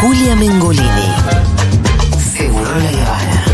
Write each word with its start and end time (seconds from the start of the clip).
Julia 0.00 0.34
Mengolini. 0.36 0.86
Seguro 2.18 2.70
la 2.78 2.88
Habana. 2.88 3.44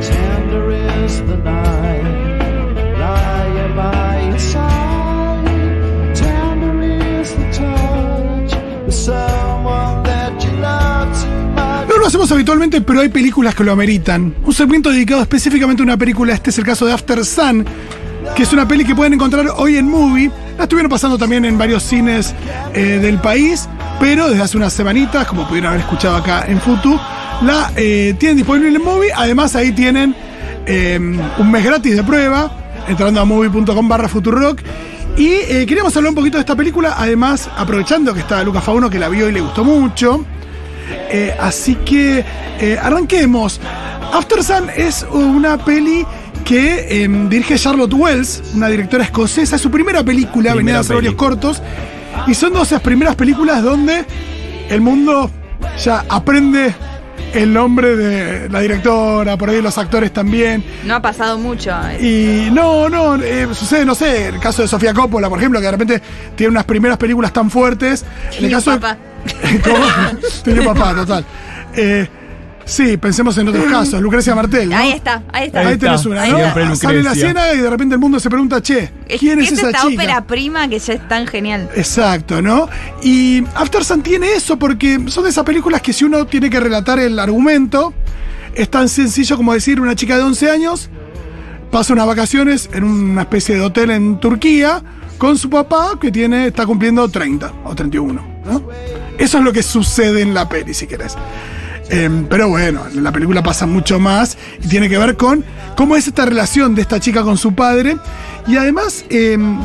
Tender 0.00 1.04
is 1.04 1.22
the 1.22 1.36
night, 1.36 2.04
lying 2.98 3.74
by 3.76 4.28
your 4.28 4.38
side. 4.38 6.14
Tender 6.14 6.82
is 7.20 7.30
the 7.34 7.44
touch 7.52 8.54
of 8.86 8.92
someone 8.92 10.02
that 10.04 10.32
you 10.42 10.50
love 10.60 11.12
too 11.20 11.28
much. 11.54 11.88
No 11.88 11.98
lo 11.98 12.06
hacemos 12.06 12.30
habitualmente, 12.32 12.80
pero 12.80 13.00
hay 13.00 13.08
películas 13.08 13.54
que 13.54 13.64
lo 13.64 13.72
ameritan. 13.72 14.34
Un 14.44 14.52
segmento 14.54 14.90
dedicado 14.90 15.22
específicamente 15.22 15.82
a 15.82 15.84
una 15.84 15.96
película, 15.96 16.34
este 16.34 16.50
es 16.50 16.58
el 16.58 16.64
caso 16.64 16.86
de 16.86 16.92
After 16.92 17.24
Sun, 17.24 17.64
que 18.36 18.42
es 18.42 18.52
una 18.52 18.68
peli 18.68 18.84
que 18.84 18.94
pueden 18.94 19.14
encontrar 19.14 19.46
hoy 19.56 19.78
en 19.78 19.88
Movie. 19.88 20.30
La 20.58 20.64
estuvieron 20.64 20.90
pasando 20.90 21.16
también 21.16 21.46
en 21.46 21.56
varios 21.56 21.82
cines 21.82 22.34
eh, 22.74 22.98
del 23.00 23.18
país, 23.18 23.66
pero 23.98 24.28
desde 24.28 24.42
hace 24.42 24.58
unas 24.58 24.74
semanitas, 24.74 25.26
como 25.26 25.48
pudieron 25.48 25.70
haber 25.70 25.80
escuchado 25.80 26.16
acá 26.16 26.44
en 26.46 26.60
Futu, 26.60 27.00
la 27.40 27.72
eh, 27.76 28.14
tienen 28.18 28.36
disponible 28.36 28.76
en 28.76 28.84
Movie. 28.84 29.10
Además, 29.16 29.56
ahí 29.56 29.72
tienen 29.72 30.14
eh, 30.66 30.98
un 31.38 31.50
mes 31.50 31.64
gratis 31.64 31.96
de 31.96 32.04
prueba, 32.04 32.50
entrando 32.86 33.22
a 33.22 33.24
movie.com 33.24 33.88
barra 33.88 34.06
Futurock. 34.06 34.60
Y 35.16 35.64
queríamos 35.64 35.96
hablar 35.96 36.10
un 36.10 36.16
poquito 36.16 36.36
de 36.36 36.42
esta 36.42 36.54
película, 36.54 36.94
además, 36.98 37.48
aprovechando 37.56 38.12
que 38.12 38.20
está 38.20 38.42
Lucas 38.44 38.62
Fauno, 38.62 38.90
que 38.90 38.98
la 38.98 39.08
vio 39.08 39.30
y 39.30 39.32
le 39.32 39.40
gustó 39.40 39.64
mucho. 39.64 40.26
Así 41.40 41.74
que 41.76 42.22
arranquemos. 42.82 43.58
After 44.12 44.44
Sun 44.44 44.70
es 44.76 45.06
una 45.10 45.56
peli 45.56 46.04
que 46.46 46.86
eh, 47.04 47.08
dirige 47.28 47.58
Charlotte 47.58 47.92
Wells, 47.92 48.40
una 48.54 48.68
directora 48.68 49.02
escocesa. 49.04 49.56
Es 49.56 49.62
su 49.62 49.70
primera 49.70 50.04
película, 50.04 50.54
venía 50.54 50.74
de 50.74 50.80
hacer 50.80 50.94
varios 50.96 51.14
cortos. 51.14 51.60
Y 52.28 52.34
son 52.34 52.52
dos 52.52 52.70
de 52.70 52.76
esas 52.76 52.82
primeras 52.82 53.16
películas 53.16 53.62
donde 53.62 54.04
el 54.70 54.80
mundo 54.80 55.30
ya 55.84 56.04
aprende 56.08 56.72
el 57.34 57.52
nombre 57.52 57.96
de 57.96 58.48
la 58.48 58.60
directora, 58.60 59.36
por 59.36 59.50
ahí 59.50 59.60
los 59.60 59.76
actores 59.76 60.12
también. 60.12 60.64
No 60.84 60.94
ha 60.94 61.02
pasado 61.02 61.36
mucho. 61.36 61.72
Y 62.00 62.48
no, 62.52 62.88
no, 62.88 63.16
eh, 63.16 63.48
sucede, 63.52 63.84
no 63.84 63.94
sé, 63.96 64.28
el 64.28 64.38
caso 64.38 64.62
de 64.62 64.68
Sofía 64.68 64.94
Coppola, 64.94 65.28
por 65.28 65.38
ejemplo, 65.38 65.58
que 65.60 65.66
de 65.66 65.72
repente 65.72 66.02
tiene 66.36 66.52
unas 66.52 66.64
primeras 66.64 66.96
películas 66.96 67.32
tan 67.32 67.50
fuertes. 67.50 68.04
En 68.38 68.44
el 68.44 68.50
de- 68.52 68.62
papá. 68.62 68.96
¿Cómo? 69.64 70.18
Tiene 70.44 70.62
papá, 70.62 70.94
total. 70.94 71.24
Eh, 71.74 72.08
sí, 72.66 72.98
pensemos 72.98 73.38
en 73.38 73.48
otros 73.48 73.64
casos. 73.70 74.00
Lucrecia 74.02 74.34
Martel. 74.34 74.68
¿no? 74.68 74.76
Ahí 74.76 74.90
está, 74.92 75.22
ahí 75.32 75.46
está. 75.46 75.60
Ahí, 75.60 75.66
Ahí 75.68 75.78
tenés 75.78 76.00
está. 76.00 76.08
una, 76.10 76.26
¿no? 76.26 76.76
Sale 76.76 77.02
la 77.02 77.12
escena 77.12 77.54
y 77.54 77.58
de 77.58 77.70
repente 77.70 77.94
el 77.94 78.00
mundo 78.00 78.20
se 78.20 78.28
pregunta, 78.28 78.60
che, 78.60 78.90
¿quién 79.18 79.40
es, 79.40 79.52
esa 79.52 79.68
esta 79.70 79.88
chica? 79.88 80.02
ópera 80.02 80.26
prima 80.26 80.68
que 80.68 80.78
ya 80.78 80.92
es 80.92 81.08
tan 81.08 81.26
genial? 81.26 81.70
Exacto, 81.74 82.42
¿no? 82.42 82.68
Y 83.02 83.42
After 83.54 83.82
Sun 83.82 84.02
tiene 84.02 84.32
eso 84.34 84.58
porque 84.58 85.00
son 85.06 85.24
de 85.24 85.30
esas 85.30 85.44
películas 85.44 85.80
que 85.80 85.94
si 85.94 86.04
uno 86.04 86.26
tiene 86.26 86.50
que 86.50 86.60
relatar 86.60 86.98
el 86.98 87.18
argumento, 87.18 87.94
es 88.54 88.68
tan 88.70 88.88
sencillo 88.88 89.36
como 89.38 89.54
decir 89.54 89.80
una 89.80 89.94
chica 89.94 90.16
de 90.18 90.24
11 90.24 90.50
años 90.50 90.90
pasa 91.70 91.92
unas 91.92 92.06
vacaciones 92.06 92.70
en 92.72 92.84
una 92.84 93.22
especie 93.22 93.54
de 93.56 93.60
hotel 93.62 93.90
en 93.90 94.18
Turquía 94.20 94.82
con 95.18 95.36
su 95.36 95.50
papá 95.50 95.98
que 96.00 96.10
tiene 96.12 96.46
está 96.46 96.64
cumpliendo 96.66 97.08
30 97.08 97.52
o 97.64 97.74
31, 97.74 98.22
¿no? 98.44 98.62
Eso 99.18 99.38
es 99.38 99.44
lo 99.44 99.52
que 99.52 99.62
sucede 99.62 100.20
en 100.22 100.32
la 100.34 100.48
peli, 100.48 100.74
si 100.74 100.86
querés. 100.86 101.16
Em, 101.88 102.24
pero 102.26 102.48
bueno, 102.48 102.82
en 102.92 103.04
la 103.04 103.12
película 103.12 103.42
pasa 103.42 103.64
mucho 103.66 104.00
más 104.00 104.36
y 104.62 104.68
tiene 104.68 104.88
que 104.88 104.98
ver 104.98 105.16
con 105.16 105.44
cómo 105.76 105.94
es 105.96 106.06
esta 106.08 106.24
relación 106.24 106.74
de 106.74 106.82
esta 106.82 106.98
chica 107.00 107.22
con 107.22 107.36
su 107.38 107.54
padre. 107.54 107.96
Y 108.48 108.56
además, 108.56 109.04
em, 109.08 109.58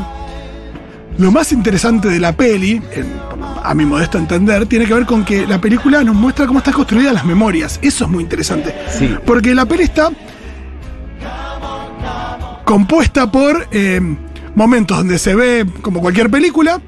lo 1.18 1.30
más 1.32 1.52
interesante 1.52 2.08
de 2.08 2.20
la 2.20 2.32
peli, 2.36 2.80
en- 2.94 3.12
a 3.64 3.74
mi 3.74 3.84
modesto 3.84 4.18
entender, 4.18 4.66
tiene 4.66 4.86
que 4.86 4.94
ver 4.94 5.06
con 5.06 5.24
que 5.24 5.46
la 5.46 5.60
película 5.60 6.02
nos 6.04 6.14
muestra 6.14 6.46
cómo 6.46 6.60
están 6.60 6.74
construidas 6.74 7.12
las 7.12 7.24
memorias. 7.24 7.78
Eso 7.82 8.04
es 8.04 8.10
muy 8.10 8.22
interesante. 8.22 8.74
Sí. 8.98 9.14
Porque 9.26 9.54
la 9.54 9.66
peli 9.66 9.84
está 9.84 10.10
compuesta 12.64 13.30
por 13.30 13.66
eh, 13.72 14.00
momentos 14.54 14.96
donde 14.96 15.18
se 15.18 15.34
ve 15.34 15.66
como 15.82 16.00
cualquier 16.00 16.30
película 16.30 16.80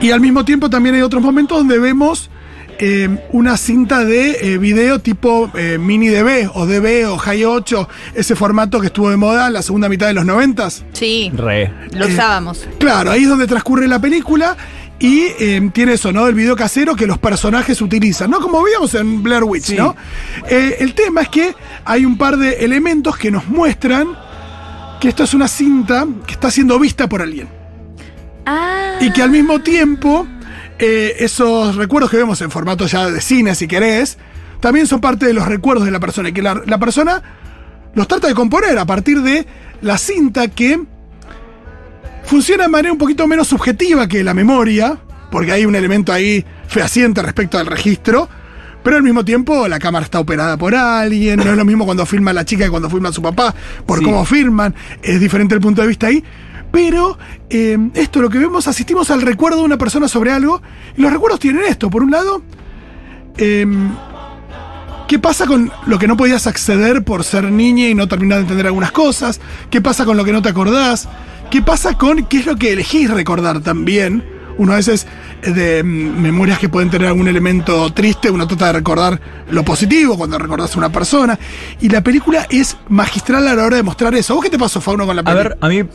y 0.00 0.10
al 0.10 0.20
mismo 0.20 0.44
tiempo 0.44 0.68
también 0.68 0.94
hay 0.96 1.02
otros 1.02 1.22
momentos 1.22 1.58
donde 1.58 1.78
vemos 1.78 2.30
eh, 2.78 3.08
una 3.32 3.56
cinta 3.56 4.04
de 4.04 4.54
eh, 4.54 4.58
video 4.58 4.98
tipo 5.00 5.50
eh, 5.54 5.78
mini 5.78 6.08
DV 6.08 6.50
o 6.54 6.66
DV 6.66 7.08
o 7.10 7.18
High 7.18 7.44
8, 7.44 7.88
ese 8.14 8.34
formato 8.36 8.80
que 8.80 8.86
estuvo 8.88 9.10
de 9.10 9.16
moda 9.16 9.46
en 9.48 9.52
la 9.54 9.62
segunda 9.62 9.88
mitad 9.88 10.06
de 10.06 10.14
los 10.14 10.24
noventas. 10.24 10.84
Sí, 10.92 11.30
Re. 11.34 11.72
lo 11.92 12.06
Eh, 12.06 12.12
usábamos. 12.12 12.66
Claro, 12.78 13.10
ahí 13.10 13.22
es 13.24 13.28
donde 13.28 13.46
transcurre 13.46 13.86
la 13.88 13.98
película 14.00 14.56
y 14.98 15.24
eh, 15.40 15.70
tiene 15.72 15.94
eso, 15.94 16.12
¿no? 16.12 16.26
El 16.28 16.34
video 16.34 16.54
casero 16.56 16.94
que 16.94 17.06
los 17.06 17.18
personajes 17.18 17.80
utilizan, 17.82 18.30
¿no? 18.30 18.40
Como 18.40 18.62
veíamos 18.62 18.94
en 18.94 19.22
Blair 19.22 19.42
Witch, 19.44 19.64
Sí. 19.64 19.76
¿no? 19.76 19.96
Eh, 20.48 20.76
el 20.80 20.94
tema 20.94 21.22
es 21.22 21.28
que 21.28 21.54
hay 21.84 22.04
un 22.04 22.16
par 22.16 22.36
de 22.36 22.64
elementos 22.64 23.16
que 23.16 23.30
nos 23.30 23.46
muestran 23.48 24.16
que 25.00 25.08
esto 25.08 25.24
es 25.24 25.34
una 25.34 25.48
cinta 25.48 26.06
que 26.26 26.32
está 26.32 26.50
siendo 26.50 26.78
vista 26.78 27.08
por 27.08 27.20
alguien. 27.20 27.48
Ah, 28.46 28.96
Y 29.00 29.10
que 29.10 29.22
al 29.22 29.30
mismo 29.30 29.60
tiempo, 29.60 30.26
eh, 30.78 31.16
esos 31.20 31.76
recuerdos 31.76 32.10
que 32.10 32.16
vemos 32.16 32.40
en 32.40 32.50
formato 32.50 32.86
ya 32.86 33.10
de 33.10 33.20
cine, 33.20 33.54
si 33.54 33.66
querés, 33.68 34.18
también 34.60 34.86
son 34.86 35.00
parte 35.00 35.26
de 35.26 35.32
los 35.34 35.46
recuerdos 35.46 35.84
de 35.84 35.90
la 35.90 36.00
persona. 36.00 36.28
Y 36.30 36.32
que 36.32 36.42
la, 36.42 36.60
la 36.66 36.78
persona 36.78 37.22
los 37.94 38.08
trata 38.08 38.26
de 38.28 38.34
componer 38.34 38.78
a 38.78 38.84
partir 38.84 39.20
de 39.22 39.46
la 39.82 39.98
cinta 39.98 40.48
que 40.48 40.80
funciona 42.24 42.64
de 42.64 42.68
manera 42.70 42.92
un 42.92 42.98
poquito 42.98 43.26
menos 43.26 43.48
subjetiva 43.48 44.08
que 44.08 44.24
la 44.24 44.34
memoria, 44.34 44.98
porque 45.30 45.52
hay 45.52 45.66
un 45.66 45.74
elemento 45.76 46.12
ahí 46.12 46.44
fehaciente 46.68 47.22
respecto 47.22 47.58
al 47.58 47.66
registro. 47.66 48.28
Pero 48.82 48.96
al 48.96 49.02
mismo 49.02 49.24
tiempo 49.24 49.66
la 49.66 49.78
cámara 49.78 50.04
está 50.04 50.20
operada 50.20 50.58
por 50.58 50.74
alguien, 50.74 51.38
no 51.38 51.50
es 51.50 51.56
lo 51.56 51.64
mismo 51.64 51.86
cuando 51.86 52.04
filma 52.04 52.34
la 52.34 52.44
chica 52.44 52.64
que 52.64 52.70
cuando 52.70 52.90
filma 52.90 53.10
su 53.12 53.22
papá, 53.22 53.54
por 53.86 53.98
Sí. 54.00 54.04
cómo 54.04 54.24
firman, 54.26 54.74
es 55.02 55.18
diferente 55.20 55.54
el 55.54 55.60
punto 55.62 55.80
de 55.80 55.88
vista 55.88 56.08
ahí. 56.08 56.22
Pero 56.74 57.16
eh, 57.50 57.78
esto, 57.94 58.20
lo 58.20 58.28
que 58.28 58.38
vemos, 58.38 58.66
asistimos 58.66 59.08
al 59.12 59.22
recuerdo 59.22 59.58
de 59.58 59.64
una 59.64 59.78
persona 59.78 60.08
sobre 60.08 60.32
algo, 60.32 60.60
y 60.96 61.02
los 61.02 61.12
recuerdos 61.12 61.38
tienen 61.38 61.62
esto. 61.68 61.88
Por 61.88 62.02
un 62.02 62.10
lado, 62.10 62.42
eh, 63.38 63.64
¿qué 65.06 65.20
pasa 65.20 65.46
con 65.46 65.70
lo 65.86 66.00
que 66.00 66.08
no 66.08 66.16
podías 66.16 66.48
acceder 66.48 67.04
por 67.04 67.22
ser 67.22 67.44
niña 67.44 67.86
y 67.86 67.94
no 67.94 68.08
terminar 68.08 68.38
de 68.38 68.42
entender 68.42 68.66
algunas 68.66 68.90
cosas? 68.90 69.40
¿Qué 69.70 69.80
pasa 69.80 70.04
con 70.04 70.16
lo 70.16 70.24
que 70.24 70.32
no 70.32 70.42
te 70.42 70.48
acordás? 70.48 71.08
¿Qué 71.48 71.62
pasa 71.62 71.96
con 71.96 72.26
qué 72.26 72.38
es 72.38 72.46
lo 72.46 72.56
que 72.56 72.72
elegís 72.72 73.08
recordar 73.08 73.60
también? 73.60 74.24
Uno 74.58 74.72
a 74.72 74.76
veces 74.76 75.06
eh, 75.42 75.52
de 75.52 75.84
mm, 75.84 76.20
memorias 76.20 76.58
que 76.58 76.68
pueden 76.68 76.90
tener 76.90 77.06
algún 77.06 77.28
elemento 77.28 77.92
triste, 77.92 78.30
uno 78.30 78.48
trata 78.48 78.66
de 78.66 78.72
recordar 78.72 79.20
lo 79.48 79.64
positivo 79.64 80.18
cuando 80.18 80.40
recordás 80.40 80.74
a 80.74 80.78
una 80.78 80.90
persona. 80.90 81.38
Y 81.80 81.88
la 81.88 82.00
película 82.00 82.48
es 82.50 82.76
magistral 82.88 83.46
a 83.46 83.54
la 83.54 83.64
hora 83.64 83.76
de 83.76 83.84
mostrar 83.84 84.12
eso. 84.16 84.32
¿A 84.32 84.36
¿Vos 84.36 84.44
qué 84.44 84.50
te 84.50 84.58
pasó, 84.58 84.80
Fauno, 84.80 85.06
con 85.06 85.14
la 85.14 85.22
A 85.22 85.24
película? 85.24 85.50
ver, 85.50 85.58
a 85.60 85.68
mí 85.68 85.88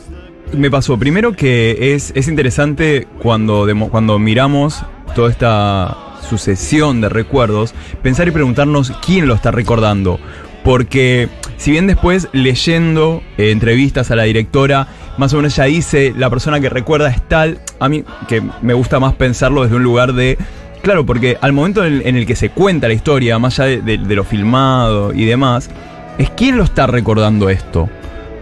me 0.52 0.70
pasó 0.70 0.98
primero 0.98 1.32
que 1.32 1.94
es, 1.94 2.12
es 2.14 2.28
interesante 2.28 3.06
cuando, 3.20 3.66
cuando 3.90 4.18
miramos 4.18 4.82
toda 5.14 5.30
esta 5.30 5.96
sucesión 6.28 7.00
de 7.00 7.08
recuerdos, 7.08 7.74
pensar 8.02 8.28
y 8.28 8.30
preguntarnos 8.30 8.92
quién 9.04 9.26
lo 9.26 9.34
está 9.34 9.50
recordando. 9.50 10.18
Porque 10.64 11.28
si 11.56 11.70
bien 11.70 11.86
después 11.86 12.28
leyendo 12.32 13.22
eh, 13.38 13.50
entrevistas 13.50 14.10
a 14.10 14.16
la 14.16 14.24
directora, 14.24 14.88
más 15.16 15.32
o 15.32 15.36
menos 15.36 15.56
ya 15.56 15.64
dice 15.64 16.14
la 16.16 16.30
persona 16.30 16.60
que 16.60 16.68
recuerda 16.68 17.08
es 17.08 17.26
tal, 17.28 17.60
a 17.78 17.88
mí 17.88 18.04
que 18.28 18.42
me 18.62 18.74
gusta 18.74 19.00
más 19.00 19.14
pensarlo 19.14 19.62
desde 19.62 19.76
un 19.76 19.82
lugar 19.82 20.12
de... 20.12 20.38
Claro, 20.82 21.04
porque 21.04 21.36
al 21.40 21.52
momento 21.52 21.84
en 21.84 22.16
el, 22.16 22.24
que 22.24 22.36
se 22.36 22.50
cuenta 22.50 22.88
la 22.88 22.94
historia, 22.94 23.38
más 23.38 23.60
allá 23.60 23.82
de 23.82 23.98
lo 23.98 24.24
filmado 24.24 25.12
y 25.12 25.26
demás, 25.26 25.68
es 26.16 26.30
quién 26.30 26.56
lo 26.56 26.64
está 26.64 26.86
recordando 26.86 27.50
esto. 27.50 27.90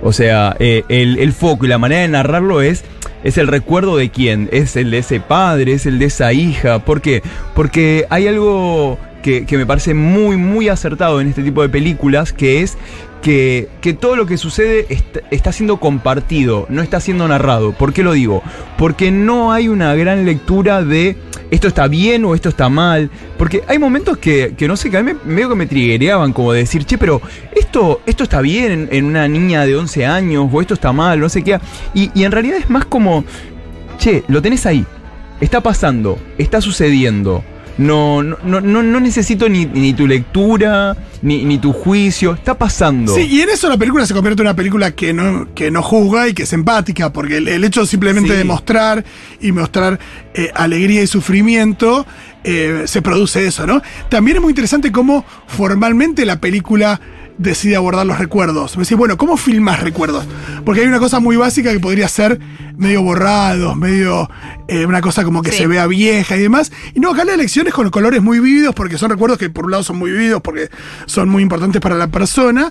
O 0.03 0.13
sea, 0.13 0.57
eh, 0.59 0.85
el, 0.89 1.19
el 1.19 1.33
foco 1.33 1.65
y 1.65 1.69
la 1.69 1.79
manera 1.79 2.03
de 2.03 2.09
narrarlo 2.09 2.61
es, 2.63 2.85
es 3.25 3.39
el 3.39 3.47
recuerdo 3.49 3.97
de 3.97 4.11
quién. 4.11 4.49
Es 4.53 4.77
el 4.77 4.91
de 4.91 4.99
ese 4.99 5.21
padre, 5.21 5.73
es 5.73 5.87
el 5.87 5.99
de 5.99 6.07
esa 6.07 6.33
hija. 6.33 6.81
¿Por 6.85 7.01
qué? 7.01 7.23
Porque 7.55 8.07
hay 8.11 8.27
algo 8.27 8.99
que, 9.23 9.47
que 9.47 9.57
me 9.57 9.67
parece 9.67 9.95
muy, 9.95 10.37
muy 10.37 10.69
acertado 10.69 11.21
en 11.21 11.29
este 11.29 11.43
tipo 11.43 11.63
de 11.63 11.69
películas, 11.69 12.33
que 12.33 12.63
es 12.63 12.79
que, 13.23 13.69
que 13.81 13.95
todo 13.95 14.17
lo 14.17 14.27
que 14.27 14.37
sucede 14.37 14.87
está, 14.89 15.21
está 15.31 15.53
siendo 15.53 15.79
compartido, 15.79 16.67
no 16.69 16.83
está 16.83 17.01
siendo 17.01 17.27
narrado. 17.27 17.73
¿Por 17.73 17.93
qué 17.93 18.03
lo 18.03 18.13
digo? 18.13 18.43
Porque 18.77 19.11
no 19.11 19.53
hay 19.53 19.69
una 19.69 19.95
gran 19.95 20.25
lectura 20.25 20.83
de 20.83 21.17
esto 21.51 21.69
está 21.69 21.89
bien 21.89 22.25
o 22.25 22.35
esto 22.35 22.49
está 22.49 22.69
mal. 22.69 23.11
Porque 23.37 23.63
hay 23.67 23.79
momentos 23.79 24.19
que, 24.19 24.55
que 24.57 24.69
no 24.69 24.77
sé, 24.77 24.91
que 24.91 24.97
a 24.99 25.03
mí 25.03 25.13
me- 25.13 25.33
medio 25.35 25.49
que 25.51 25.55
me 25.55 25.67
triguereaban, 25.67 26.33
como 26.33 26.53
de 26.53 26.61
decir, 26.61 26.85
che, 26.85 26.99
pero 26.99 27.21
esto, 27.55 28.01
esto 28.07 28.25
está 28.25 28.41
bien 28.41 28.89
en, 28.91 29.05
una 29.05 29.27
niña 29.29 29.65
de 29.67 29.77
11 29.77 30.07
años, 30.07 30.49
o 30.53 30.61
esto 30.61 30.75
está 30.75 30.93
mal, 30.93 31.19
no 31.21 31.29
sé 31.29 31.43
qué. 31.43 31.59
Y, 31.95 32.11
y 32.15 32.25
en 32.25 32.33
realidad 32.33 32.59
es 32.59 32.69
más 32.71 32.85
como, 32.85 33.25
che, 33.99 34.25
lo 34.29 34.43
tenés 34.43 34.67
ahí, 34.67 34.85
está 35.41 35.61
pasando, 35.63 36.19
está 36.39 36.61
sucediendo. 36.61 37.43
No, 37.79 38.23
no, 38.23 38.37
no, 38.43 38.61
no- 38.61 39.01
necesito 39.01 39.49
ni, 39.49 39.65
ni 39.67 39.95
tu 39.95 40.07
lectura, 40.07 40.97
ni, 41.23 41.45
ni 41.45 41.59
tu 41.59 41.73
juicio. 41.73 42.35
Está 42.35 42.59
pasando. 42.59 43.15
Sí, 43.15 43.23
y 43.23 43.41
en 43.41 43.51
eso 43.51 43.69
la 43.69 43.77
película 43.77 44.05
se 44.05 44.15
convierte 44.15 44.43
en 44.43 44.49
una 44.49 44.57
película 44.57 44.91
que 44.91 45.13
no, 45.13 45.49
que 45.55 45.71
no 45.71 45.81
juzga 45.83 46.29
y 46.29 46.35
que 46.35 46.43
es 46.43 46.53
empática, 46.53 47.13
porque 47.13 47.37
el, 47.39 47.47
el 47.49 47.63
hecho 47.65 47.87
simplemente 47.87 48.33
Sí. 48.33 48.37
de 48.39 48.45
mostrar 48.45 49.05
y 49.41 49.53
mostrar 49.53 49.99
eh, 50.35 50.51
alegría 50.55 51.03
y 51.03 51.07
sufrimiento, 51.07 52.05
eh, 52.45 52.83
se 52.87 53.01
produce 53.01 53.47
eso, 53.47 53.67
¿no? 53.67 53.81
También 54.09 54.39
es 54.39 54.43
muy 54.43 54.51
interesante 54.51 54.91
cómo 54.93 55.25
formalmente 55.47 56.27
la 56.27 56.41
película 56.41 57.01
decide 57.39 57.77
abordar 57.77 58.05
los 58.05 58.19
recuerdos. 58.19 58.77
Me 58.77 58.83
decís, 58.83 58.99
bueno, 58.99 59.17
¿cómo 59.17 59.37
filmas 59.37 59.81
recuerdos? 59.81 60.27
Porque 60.65 60.81
hay 60.83 60.87
una 60.89 60.99
cosa 60.99 61.21
muy 61.21 61.37
básica 61.37 61.73
que 61.73 61.81
podría 61.81 62.09
ser 62.09 62.39
medio 62.77 63.03
borrados, 63.03 63.77
medio 63.77 64.29
eh, 64.67 64.85
una 64.87 65.01
cosa 65.01 65.25
como 65.25 65.43
que 65.43 65.53
Sí. 65.53 65.59
se 65.59 65.67
vea 65.67 65.87
vieja 65.87 66.37
y 66.37 66.41
demás. 66.41 66.71
Y 66.95 67.01
no, 67.01 67.11
acá 67.13 67.25
la 67.25 67.35
elección 67.35 67.67
es 67.69 67.75
con 67.75 67.89
colores 67.91 68.21
muy 68.23 68.41
vívidos, 68.41 68.75
porque 68.75 68.99
son 68.99 69.11
recuerdos 69.11 69.39
que 69.39 69.51
por 69.51 69.65
un 69.67 69.71
lado 69.71 69.83
son 69.83 69.97
muy 69.99 70.11
vívidos, 70.11 70.41
porque 70.43 70.69
son 71.07 71.29
muy 71.29 71.43
importantes 71.43 71.81
para 71.81 71.97
la 71.97 72.09
persona, 72.09 72.71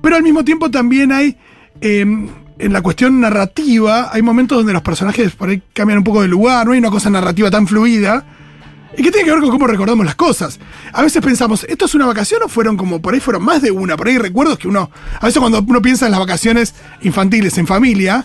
pero 0.00 0.16
al 0.16 0.22
mismo 0.22 0.44
tiempo 0.44 0.70
también 0.70 1.12
hay, 1.12 1.36
eh, 1.80 2.00
en 2.02 2.72
la 2.72 2.82
cuestión 2.82 3.20
narrativa, 3.20 4.10
hay 4.12 4.22
momentos 4.22 4.58
donde 4.58 4.72
los 4.72 4.82
personajes 4.82 5.32
por 5.34 5.48
ahí 5.48 5.60
cambian 5.72 5.98
un 5.98 6.04
poco 6.04 6.22
de 6.22 6.28
lugar, 6.28 6.66
no 6.66 6.72
hay 6.72 6.78
una 6.78 6.90
cosa 6.90 7.10
narrativa 7.10 7.50
tan 7.50 7.66
fluida. 7.66 8.24
Y 8.96 9.02
que 9.02 9.10
tiene 9.10 9.24
que 9.24 9.30
ver 9.32 9.40
con 9.40 9.50
cómo 9.50 9.66
recordamos 9.66 10.04
las 10.06 10.14
cosas. 10.14 10.58
A 10.92 11.02
veces 11.02 11.20
pensamos, 11.22 11.64
¿esto 11.64 11.84
es 11.86 11.94
una 11.94 12.06
vacación 12.06 12.42
o 12.44 12.48
fueron 12.48 12.76
como 12.76 13.00
por 13.02 13.14
ahí 13.14 13.20
fueron 13.20 13.42
más 13.44 13.60
de 13.62 13.70
una? 13.70 13.96
Por 13.96 14.06
ahí 14.06 14.14
hay 14.14 14.18
recuerdos 14.20 14.58
que 14.58 14.68
uno. 14.68 14.90
A 15.20 15.26
veces 15.26 15.40
cuando 15.40 15.60
uno 15.66 15.82
piensa 15.82 16.04
en 16.06 16.12
las 16.12 16.20
vacaciones 16.20 16.74
infantiles 17.02 17.58
en 17.58 17.66
familia, 17.66 18.24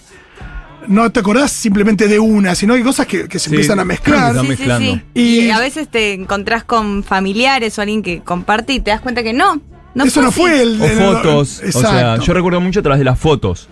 no 0.87 1.11
te 1.11 1.19
acordás 1.19 1.51
simplemente 1.51 2.07
de 2.07 2.19
una, 2.19 2.55
sino 2.55 2.73
hay 2.73 2.83
cosas 2.83 3.05
que, 3.07 3.27
que 3.27 3.39
se 3.39 3.49
Sí, 3.49 3.55
empiezan 3.55 3.79
a 3.79 3.85
mezclar. 3.85 4.33
Sí, 4.35 4.41
sí, 4.41 4.47
mezclando. 4.47 4.93
sí. 4.93 5.01
Y- 5.13 5.39
Y, 5.41 5.51
a 5.51 5.59
veces 5.59 5.87
te 5.89 6.13
encontrás 6.13 6.63
con 6.63 7.03
familiares 7.03 7.77
o 7.77 7.81
alguien 7.81 8.01
que 8.01 8.21
comparte 8.21 8.73
y 8.73 8.79
te 8.79 8.91
das 8.91 9.01
cuenta 9.01 9.21
que 9.23 9.33
no. 9.33 9.61
no 9.95 10.03
Eso 10.03 10.21
no 10.21 10.29
así. 10.29 10.39
fue 10.39 10.61
el. 10.61 10.81
O 10.81 10.85
el- 10.85 10.97
fotos. 10.97 11.61
O 11.73 11.79
sea, 11.79 12.17
yo 12.17 12.33
recuerdo 12.33 12.61
mucho 12.61 12.79
a 12.79 12.83
través 12.83 12.99
de 12.99 13.05
las 13.05 13.19
fotos. 13.19 13.69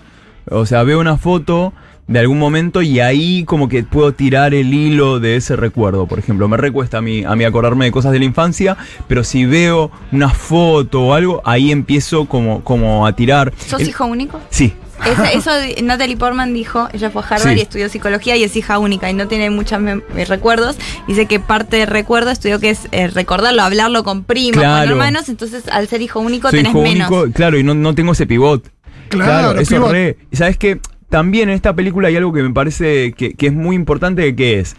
O 0.50 0.66
sea, 0.66 0.84
veo 0.84 1.00
una 1.00 1.18
foto 1.18 1.74
de 2.08 2.20
algún 2.20 2.40
momento 2.40 2.82
y 2.82 3.00
ahí 3.02 3.44
como 3.44 3.68
que 3.68 3.84
puedo 3.84 4.14
tirar 4.14 4.54
el 4.54 4.74
hilo 4.74 5.20
de 5.20 5.36
ese 5.36 5.56
recuerdo. 5.58 6.08
Por 6.08 6.20
ejemplo, 6.20 6.48
me 6.48 6.56
recuesta 6.58 7.00
a 7.00 7.02
mí, 7.02 7.24
a 7.26 7.36
mí 7.36 7.44
acordarme 7.44 7.86
de 7.86 7.92
cosas 7.92 8.14
de 8.14 8.20
la 8.20 8.26
infancia, 8.26 8.78
pero 9.08 9.24
si 9.26 9.46
veo 9.46 9.92
una 10.12 10.30
foto 10.30 11.02
o 11.04 11.14
algo, 11.14 11.42
ahí 11.44 11.72
empiezo 11.72 12.26
como, 12.26 12.64
como 12.64 13.06
a 13.06 13.14
tirar. 13.16 13.54
¿Sos 13.58 13.82
El- 13.82 13.90
hijo 13.90 14.06
único? 14.06 14.40
Sí. 14.50 14.74
Esa- 15.06 15.32
eso 15.32 15.52
de- 15.54 15.80
Natalie 15.84 16.18
Portman 16.18 16.56
dijo, 16.56 16.88
ella 16.92 17.12
fue 17.12 17.22
a 17.22 17.26
Harvard 17.26 17.54
Sí. 17.54 17.60
y 17.60 17.62
estudió 17.62 17.88
psicología 17.88 18.36
y 18.36 18.44
es 18.44 18.56
hija 18.56 18.80
única 18.80 19.08
y 19.12 19.14
no 19.14 19.28
tiene 19.28 19.50
muchos 19.52 19.80
eh, 19.84 20.26
recuerdos. 20.26 20.78
Dice 21.08 21.28
que 21.28 21.40
parte 21.40 21.78
del 21.78 21.88
recuerdo 21.88 22.32
estudió 22.32 22.60
que 22.60 22.72
es 22.72 22.88
eh, 22.92 23.08
recordarlo, 23.08 23.62
hablarlo 23.62 24.04
con 24.04 24.24
primos, 24.24 24.54
Claro. 24.62 24.86
con 24.90 24.92
hermanos, 25.00 25.30
entonces 25.30 25.68
al 25.70 25.88
ser 25.88 26.02
hijo 26.02 26.20
único 26.20 26.50
Soy 26.50 26.60
tenés 26.60 26.72
hijo 26.72 26.82
menos. 26.82 27.12
único, 27.12 27.32
claro, 27.32 27.60
y 27.60 27.64
no, 27.64 27.76
no 27.76 27.94
tengo 27.94 28.14
ese 28.14 28.26
pivot. 28.26 28.72
Claro, 29.10 29.60
eso 29.60 29.76
pivot. 29.76 29.92
re. 29.92 30.18
Sabes 30.34 30.58
que 30.58 30.80
también 31.10 31.50
en 31.50 31.56
esta 31.56 31.74
película 31.74 32.08
hay 32.10 32.18
algo 32.18 32.34
que 32.34 32.44
me 32.44 32.52
parece 32.52 33.14
que, 33.14 33.36
es 33.38 33.54
muy 33.54 33.76
importante, 33.76 34.36
que 34.36 34.60
es 34.60 34.76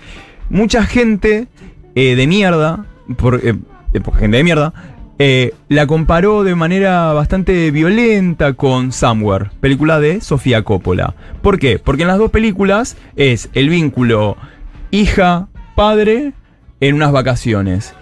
mucha 0.50 0.84
gente 0.84 1.46
eh, 1.94 2.14
de 2.16 2.26
mierda, 2.26 2.84
por, 3.16 3.36
eh, 3.44 3.54
eh, 3.92 4.00
por 4.00 4.16
gente 4.16 4.36
de 4.36 4.44
mierda, 4.44 4.72
la 5.68 5.86
comparó 5.88 6.44
de 6.44 6.54
manera 6.54 7.12
bastante 7.12 7.72
violenta 7.72 8.52
con 8.52 8.92
Somewhere, 8.92 9.50
película 9.60 9.98
de 9.98 10.20
Sofía 10.20 10.62
Coppola. 10.62 11.14
¿Por 11.42 11.58
qué? 11.58 11.80
Porque 11.80 12.02
en 12.02 12.08
las 12.08 12.18
dos 12.18 12.30
películas 12.30 12.96
es 13.16 13.50
el 13.54 13.68
vínculo 13.68 14.36
hija-padre 14.92 16.32
en 16.80 16.94
unas 16.94 17.10
vacaciones. 17.12 17.94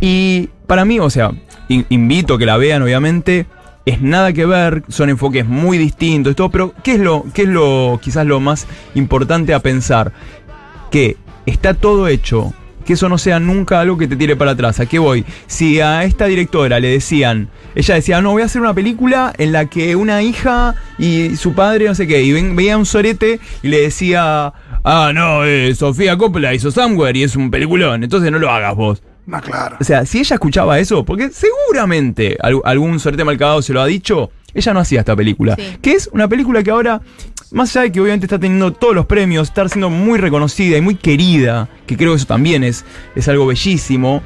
Y 0.00 0.48
para 0.66 0.84
mí, 0.84 0.98
o 1.00 1.10
sea, 1.10 1.32
in- 1.68 1.86
invito 1.90 2.34
a 2.34 2.38
que 2.38 2.46
la 2.46 2.56
vean, 2.56 2.82
obviamente. 2.82 3.46
Es 3.86 4.00
nada 4.00 4.32
que 4.32 4.46
ver, 4.46 4.82
son 4.88 5.10
enfoques 5.10 5.44
muy 5.46 5.76
distintos 5.76 6.32
y 6.32 6.34
todo, 6.34 6.50
pero 6.50 6.74
¿qué 6.82 6.92
es 6.94 7.00
lo, 7.00 7.24
qué 7.34 7.42
es 7.42 7.48
lo 7.48 8.00
quizás 8.02 8.24
lo 8.26 8.40
más 8.40 8.66
importante 8.94 9.52
a 9.52 9.58
pensar? 9.60 10.12
Que 10.90 11.18
está 11.44 11.74
todo 11.74 12.08
hecho, 12.08 12.54
que 12.86 12.94
eso 12.94 13.10
no 13.10 13.18
sea 13.18 13.40
nunca 13.40 13.80
algo 13.80 13.98
que 13.98 14.08
te 14.08 14.16
tire 14.16 14.36
para 14.36 14.52
atrás. 14.52 14.80
¿A 14.80 14.86
qué 14.86 14.98
voy? 14.98 15.26
Si 15.46 15.80
a 15.80 16.04
esta 16.04 16.24
directora 16.26 16.80
le 16.80 16.88
decían, 16.88 17.50
ella 17.74 17.96
decía, 17.96 18.22
no, 18.22 18.30
voy 18.30 18.40
a 18.40 18.46
hacer 18.46 18.62
una 18.62 18.72
película 18.72 19.34
en 19.36 19.52
la 19.52 19.66
que 19.66 19.96
una 19.96 20.22
hija 20.22 20.76
y 20.98 21.36
su 21.36 21.52
padre, 21.52 21.84
no 21.86 21.94
sé 21.94 22.06
qué, 22.06 22.22
y 22.22 22.32
ven- 22.32 22.56
veía 22.56 22.78
un 22.78 22.86
sorete 22.86 23.38
y 23.62 23.68
le 23.68 23.82
decía, 23.82 24.54
ah, 24.82 25.12
no, 25.14 25.44
eh, 25.44 25.74
Sofía 25.74 26.16
Coppola 26.16 26.54
hizo 26.54 26.70
Somewhere 26.70 27.18
y 27.18 27.24
es 27.24 27.36
un 27.36 27.50
peliculón, 27.50 28.02
entonces 28.02 28.32
no 28.32 28.38
lo 28.38 28.48
hagas 28.50 28.74
vos. 28.76 29.02
No, 29.26 29.40
claro. 29.40 29.76
O 29.80 29.84
sea, 29.84 30.04
si 30.04 30.18
ella 30.18 30.34
escuchaba 30.34 30.78
eso, 30.78 31.04
porque 31.04 31.30
seguramente 31.30 32.36
al- 32.40 32.60
algún 32.64 33.00
sorete 33.00 33.24
malcagado 33.24 33.62
se 33.62 33.72
lo 33.72 33.80
ha 33.80 33.86
dicho, 33.86 34.30
ella 34.52 34.72
no 34.74 34.80
hacía 34.80 35.00
esta 35.00 35.16
película. 35.16 35.56
Sí. 35.56 35.78
Que 35.80 35.92
es 35.92 36.08
una 36.12 36.28
película 36.28 36.62
que 36.62 36.70
ahora, 36.70 37.00
más 37.50 37.74
allá 37.74 37.84
de 37.84 37.92
que 37.92 38.00
obviamente 38.00 38.26
está 38.26 38.38
teniendo 38.38 38.72
todos 38.72 38.94
los 38.94 39.06
premios, 39.06 39.48
está 39.48 39.68
siendo 39.68 39.90
muy 39.90 40.18
reconocida 40.18 40.76
y 40.76 40.80
muy 40.80 40.94
querida, 40.96 41.68
que 41.86 41.96
creo 41.96 42.10
que 42.12 42.16
eso 42.16 42.26
también 42.26 42.62
es, 42.64 42.84
es 43.16 43.26
algo 43.28 43.46
bellísimo. 43.46 44.22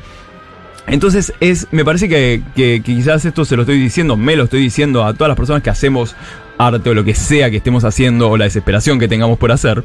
Entonces 0.87 1.33
es, 1.41 1.67
me 1.71 1.85
parece 1.85 2.09
que, 2.09 2.43
que- 2.57 2.83
que 2.85 2.95
quizás 2.95 3.25
esto 3.25 3.45
se 3.45 3.57
lo 3.57 3.63
estoy 3.63 3.79
diciendo, 3.79 4.17
me 4.17 4.37
lo 4.37 4.45
estoy 4.45 4.61
diciendo 4.61 5.05
a 5.05 5.13
todas 5.15 5.29
las 5.29 5.37
personas 5.37 5.63
que 5.63 5.71
hacemos 5.71 6.17
arte 6.57 6.91
o 6.91 6.95
lo 6.95 7.05
que 7.05 7.15
sea 7.15 7.51
que 7.51 7.59
estemos 7.59 7.85
haciendo 7.85 8.31
o 8.31 8.37
la 8.37 8.45
desesperación 8.47 8.99
que 8.99 9.07
tengamos 9.07 9.39
por 9.39 9.53
hacer, 9.53 9.85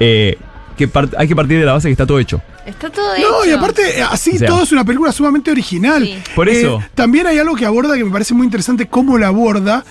eh, 0.00 0.36
que 0.76 0.88
part- 0.90 1.14
hay 1.16 1.28
que 1.28 1.36
partir 1.36 1.58
de 1.58 1.64
la 1.64 1.72
base 1.74 1.88
que 1.88 1.92
está 1.92 2.06
todo 2.06 2.18
hecho. 2.18 2.40
Está 2.66 2.90
todo 2.90 3.14
hecho. 3.14 3.28
No, 3.30 3.44
y 3.44 3.50
aparte, 3.52 3.98
eh, 3.98 4.02
así 4.02 4.32
O 4.36 4.38
sea. 4.38 4.48
todo 4.48 4.62
es 4.62 4.72
una 4.72 4.84
película 4.84 5.12
sumamente 5.12 5.50
original. 5.50 6.04
Sí. 6.04 6.18
Por 6.34 6.48
eso. 6.48 6.80
Eh, 6.80 6.88
también 6.94 7.26
hay 7.26 7.38
algo 7.38 7.54
que 7.54 7.66
aborda 7.66 7.96
que 7.96 8.04
me 8.04 8.10
parece 8.10 8.34
muy 8.34 8.44
interesante 8.44 8.86
cómo 8.86 9.18
la 9.18 9.28
aborda, 9.28 9.84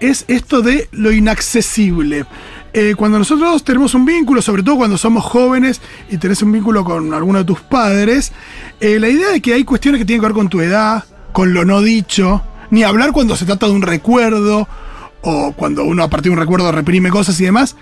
es 0.00 0.24
esto 0.28 0.62
de 0.62 0.88
lo 0.92 1.10
inaccesible. 1.12 2.24
Eh, 2.72 2.94
cuando 2.96 3.18
nosotros 3.18 3.64
tenemos 3.64 3.94
un 3.94 4.04
vínculo, 4.04 4.42
sobre 4.42 4.62
todo 4.62 4.76
cuando 4.76 4.98
somos 4.98 5.24
jóvenes 5.24 5.80
y 6.10 6.18
tenés 6.18 6.42
un 6.42 6.52
vínculo 6.52 6.84
con 6.84 7.12
alguno 7.14 7.38
de 7.38 7.44
tus 7.44 7.60
padres, 7.60 8.30
eh, 8.80 8.98
la 9.00 9.08
idea 9.08 9.30
de 9.30 9.40
que 9.40 9.54
hay 9.54 9.64
cuestiones 9.64 9.98
que 9.98 10.04
tienen 10.04 10.20
que 10.20 10.26
ver 10.26 10.34
con 10.34 10.48
tu 10.48 10.60
edad, 10.60 11.04
con 11.32 11.54
lo 11.54 11.64
no 11.64 11.80
dicho, 11.80 12.42
ni 12.70 12.82
hablar 12.84 13.12
cuando 13.12 13.34
se 13.36 13.46
trata 13.46 13.66
de 13.66 13.72
un 13.72 13.82
recuerdo 13.82 14.68
o 15.22 15.52
cuando 15.56 15.82
uno 15.84 16.02
a 16.04 16.08
partir 16.10 16.30
de 16.30 16.34
un 16.36 16.40
recuerdo 16.40 16.70
reprime 16.70 17.08
cosas 17.10 17.40
y 17.40 17.44
demás, 17.44 17.74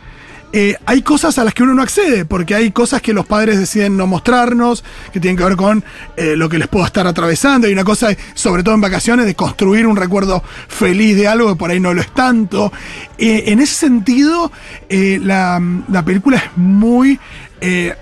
eh, 0.52 0.76
hay 0.86 1.02
cosas 1.02 1.38
a 1.38 1.44
las 1.44 1.52
que 1.54 1.62
uno 1.62 1.74
no 1.74 1.82
accede, 1.82 2.24
porque 2.24 2.54
hay 2.54 2.70
cosas 2.70 3.02
que 3.02 3.12
los 3.12 3.26
padres 3.26 3.58
deciden 3.58 3.96
no 3.96 4.06
mostrarnos, 4.06 4.84
que 5.12 5.20
tienen 5.20 5.36
que 5.36 5.44
ver 5.44 5.56
con 5.56 5.84
eh, 6.16 6.34
lo 6.36 6.48
que 6.48 6.58
les 6.58 6.68
puedo 6.68 6.84
estar 6.86 7.06
atravesando. 7.06 7.66
Hay 7.66 7.72
una 7.72 7.84
cosa, 7.84 8.08
sobre 8.34 8.62
todo 8.62 8.74
en 8.74 8.80
vacaciones, 8.80 9.26
de 9.26 9.34
construir 9.34 9.86
un 9.86 9.96
recuerdo 9.96 10.42
feliz 10.68 11.16
de 11.16 11.28
algo 11.28 11.48
que 11.48 11.56
por 11.56 11.70
ahí 11.70 11.80
no 11.80 11.92
lo 11.92 12.00
es 12.00 12.12
tanto. 12.14 12.72
Eh, 13.18 13.44
en 13.46 13.60
ese 13.60 13.74
sentido, 13.74 14.50
la, 14.88 15.60
la 15.88 16.04
película 16.04 16.38
es 16.38 16.56
muy 16.56 17.18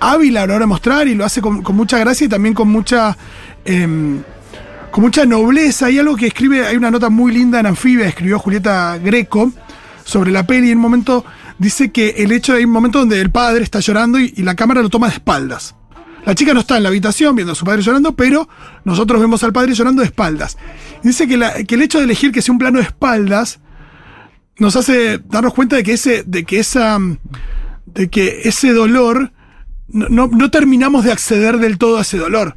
hábil 0.01 0.37
a 0.37 0.47
la 0.47 0.55
hora 0.55 0.65
de 0.65 0.67
mostrar 0.67 1.09
y 1.09 1.15
lo 1.15 1.25
hace 1.25 1.41
con, 1.41 1.63
con 1.63 1.77
mucha 1.77 1.99
gracia 1.99 2.27
y 2.27 2.29
también 2.29 2.55
con 2.55 2.69
mucha... 2.69 3.17
em, 3.65 4.23
con 4.95 5.03
mucha 5.03 5.27
nobleza. 5.27 5.87
Hay 5.87 5.99
algo 5.99 6.15
que 6.15 6.29
escribe, 6.29 6.65
hay 6.69 6.77
una 6.77 6.89
nota 6.89 7.11
muy 7.11 7.33
linda 7.33 7.59
en 7.59 7.67
Anfibia, 7.67 8.07
escribió 8.07 8.39
Julieta 8.39 8.97
Greco 8.99 9.51
sobre 10.05 10.31
la 10.31 10.47
peli. 10.47 10.71
En 10.71 10.79
un 10.79 10.83
momento 10.83 11.25
dice 11.59 11.91
que 11.93 12.11
el 12.19 12.33
hecho 12.33 12.53
de 12.53 12.59
hay 12.59 12.65
un 12.65 12.71
momento 12.71 12.99
donde 12.99 13.21
el 13.21 13.31
padre 13.31 13.65
está 13.65 13.81
llorando 13.81 14.19
y, 14.19 14.31
la 14.37 14.55
cámara 14.55 14.83
lo 14.83 14.91
toma 14.91 15.09
de 15.09 15.15
espaldas. 15.15 15.75
La 16.27 16.35
chica 16.35 16.55
no 16.55 16.61
está 16.61 16.77
en 16.79 16.83
la 16.85 16.89
habitación 16.89 17.37
viendo 17.37 17.53
a 17.53 17.55
su 17.55 17.65
padre 17.65 17.83
llorando, 17.83 18.17
pero 18.17 18.49
nosotros 18.85 19.21
vemos 19.21 19.43
al 19.45 19.53
padre 19.53 19.75
llorando 19.75 20.01
de 20.01 20.07
espaldas. 20.07 20.57
Dice 21.03 21.29
que, 21.29 21.65
que 21.67 21.75
el 21.75 21.83
hecho 21.83 21.99
de 21.99 22.05
elegir 22.05 22.33
que 22.33 22.41
sea 22.41 22.53
un 22.53 22.59
plano 22.59 22.79
de 22.79 22.85
espaldas 22.85 23.61
nos 24.59 24.75
hace 24.77 25.19
darnos 25.19 25.53
cuenta 25.53 25.77
de 25.77 25.83
que 25.83 25.93
ese, 25.93 26.23
de 26.27 26.45
que 26.45 26.61
esa, 26.61 26.99
de 27.87 28.09
que 28.09 28.43
ese 28.45 28.73
dolor 28.73 29.33
no- 29.89 30.29
no 30.29 30.51
terminamos 30.51 31.05
de 31.05 31.13
acceder 31.13 31.59
del 31.59 31.77
todo 31.77 31.99
a 31.99 32.03
ese 32.03 32.17
dolor. 32.17 32.57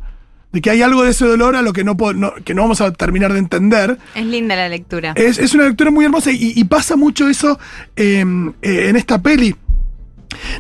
De 0.52 0.62
que 0.62 0.70
hay 0.70 0.82
algo 0.82 1.04
de 1.04 1.12
ese 1.12 1.26
dolor 1.26 1.56
a 1.56 1.62
lo 1.62 1.74
que 1.74 1.84
no, 1.84 1.96
no- 2.16 2.34
que 2.46 2.54
no 2.54 2.62
vamos 2.62 2.80
a 2.82 2.92
terminar 2.94 3.34
de 3.34 3.40
entender. 3.40 3.98
Es 4.16 4.26
linda 4.26 4.56
la 4.56 4.70
lectura. 4.70 5.14
Es, 5.16 5.38
es 5.40 5.54
una 5.54 5.66
lectura 5.66 5.92
muy 5.92 6.06
hermosa 6.06 6.32
y, 6.32 6.54
y 6.56 6.64
pasa 6.64 6.96
mucho 6.96 7.28
eso 7.28 7.60
eh, 7.96 8.24
eh, 8.62 8.86
en 8.90 8.96
esta 8.96 9.22
peli. 9.22 9.56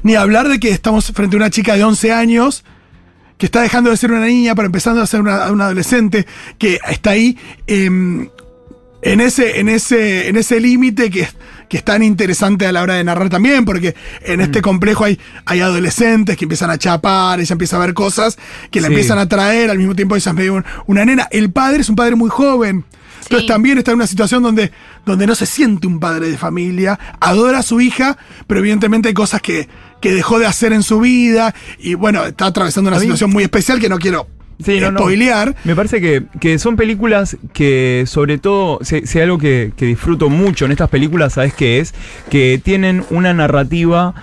Ni 0.03 0.15
hablar 0.15 0.49
de 0.49 0.59
que 0.59 0.69
estamos 0.69 1.11
frente 1.13 1.35
a 1.35 1.37
una 1.37 1.49
chica 1.49 1.75
de 1.75 1.83
11 1.83 2.11
años 2.11 2.63
que 3.37 3.45
está 3.45 3.61
dejando 3.61 3.89
de 3.91 3.97
ser 3.97 4.11
una 4.11 4.25
niña 4.25 4.55
para 4.55 4.65
empezando 4.65 5.01
a 5.01 5.07
ser 5.07 5.21
una, 5.21 5.51
una 5.51 5.65
adolescente 5.65 6.25
que 6.57 6.79
está 6.89 7.11
ahí 7.11 7.37
eh, 7.67 7.85
en 7.85 9.21
ese, 9.21 9.59
en 9.59 9.69
ese, 9.69 10.27
en 10.27 10.35
ese 10.37 10.59
límite 10.59 11.09
que, 11.11 11.27
que 11.69 11.77
es 11.77 11.83
tan 11.83 12.01
interesante 12.03 12.65
a 12.65 12.71
la 12.71 12.81
hora 12.81 12.93
de 12.95 13.03
narrar 13.03 13.29
también, 13.29 13.65
porque 13.65 13.95
en 14.23 14.41
este 14.41 14.61
complejo 14.61 15.03
hay, 15.03 15.19
hay 15.45 15.59
adolescentes 15.59 16.37
que 16.37 16.45
empiezan 16.45 16.69
a 16.69 16.77
chapar, 16.77 17.39
ella 17.39 17.51
empieza 17.53 17.75
a 17.75 17.79
ver 17.79 17.93
cosas 17.93 18.37
que 18.71 18.79
la 18.81 18.87
Sí. 18.87 18.93
empiezan 18.93 19.17
a 19.19 19.23
atraer, 19.23 19.69
al 19.69 19.77
mismo 19.77 19.95
tiempo 19.95 20.15
ella 20.15 20.31
es 20.31 20.35
medio 20.35 20.53
un- 20.55 20.65
una 20.85 21.03
nena. 21.05 21.27
El 21.31 21.51
padre 21.51 21.81
es 21.81 21.89
un 21.89 21.95
padre 21.95 22.15
muy 22.15 22.29
joven. 22.29 22.85
Entonces 23.23 23.47
también 23.47 23.77
está 23.77 23.91
en 23.91 23.95
una 23.97 24.07
situación 24.07 24.41
donde, 24.41 24.71
donde 25.05 25.27
no 25.27 25.35
se 25.35 25.45
siente 25.45 25.85
un 25.87 25.99
padre 25.99 26.29
de 26.29 26.37
familia, 26.37 26.97
adora 27.19 27.59
a 27.59 27.63
su 27.63 27.81
hija, 27.81 28.17
pero 28.47 28.61
evidentemente 28.61 29.09
hay 29.09 29.13
cosas 29.13 29.41
que, 29.41 29.67
que 29.99 30.13
dejó 30.13 30.39
de 30.39 30.45
hacer 30.45 30.71
en 30.71 30.81
su 30.83 31.01
vida 31.01 31.53
y 31.79 31.95
bueno, 31.95 32.23
está 32.25 32.45
atravesando 32.45 32.89
una 32.89 32.99
situación 33.01 33.29
muy 33.31 33.43
especial 33.43 33.81
que 33.81 33.89
no 33.89 33.97
quiero 33.99 34.27
Sí, 34.63 34.79
no, 34.79 34.91
no. 34.91 34.99
spoilear. 34.99 35.55
Me 35.63 35.75
parece 35.75 36.01
que, 36.01 36.23
que 36.39 36.57
son 36.57 36.75
películas 36.75 37.37
que, 37.53 38.03
sobre 38.07 38.37
todo, 38.37 38.79
si, 38.81 39.05
si 39.05 39.19
hay 39.19 39.25
algo 39.25 39.37
que, 39.37 39.71
que 39.75 39.85
disfruto 39.85 40.29
mucho 40.29 40.65
en 40.65 40.71
estas 40.71 40.89
películas, 40.89 41.33
¿sabes 41.33 41.53
qué 41.53 41.79
es? 41.79 41.93
Que 42.29 42.59
tienen 42.63 43.03
una 43.11 43.33
narrativa 43.33 44.15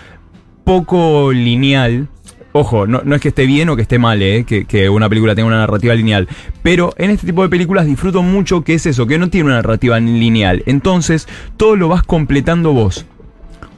poco 0.65 1.33
lineal. 1.33 2.09
Ojo, 2.53 2.87
no, 2.87 3.03
no 3.05 3.17
es 3.17 3.21
que 3.21 3.29
esté 3.29 3.47
bien 3.47 3.69
o 3.69 3.77
que 3.77 3.83
esté 3.83 3.99
mal, 3.99 4.23
¿eh? 4.23 4.45
que, 4.45 4.65
que 4.65 4.89
una 4.89 5.09
película 5.09 5.35
tenga 5.35 5.49
una 5.49 5.59
narrativa 5.59 5.95
lineal. 5.95 6.29
Pero 6.63 6.95
en 6.99 7.11
este 7.11 7.27
tipo 7.27 7.43
de 7.43 7.49
películas 7.49 7.87
disfruto 7.87 8.23
mucho 8.23 8.63
que 8.63 8.75
es 8.75 8.87
eso, 8.87 9.07
que 9.07 9.19
no 9.19 9.29
tiene 9.29 9.47
una 9.47 9.57
narrativa 9.57 9.99
lineal. 9.99 10.63
Entonces, 10.67 11.27
todo 11.57 11.77
lo 11.77 11.89
vas 11.89 12.05
completando 12.05 12.73
vos. 12.73 13.07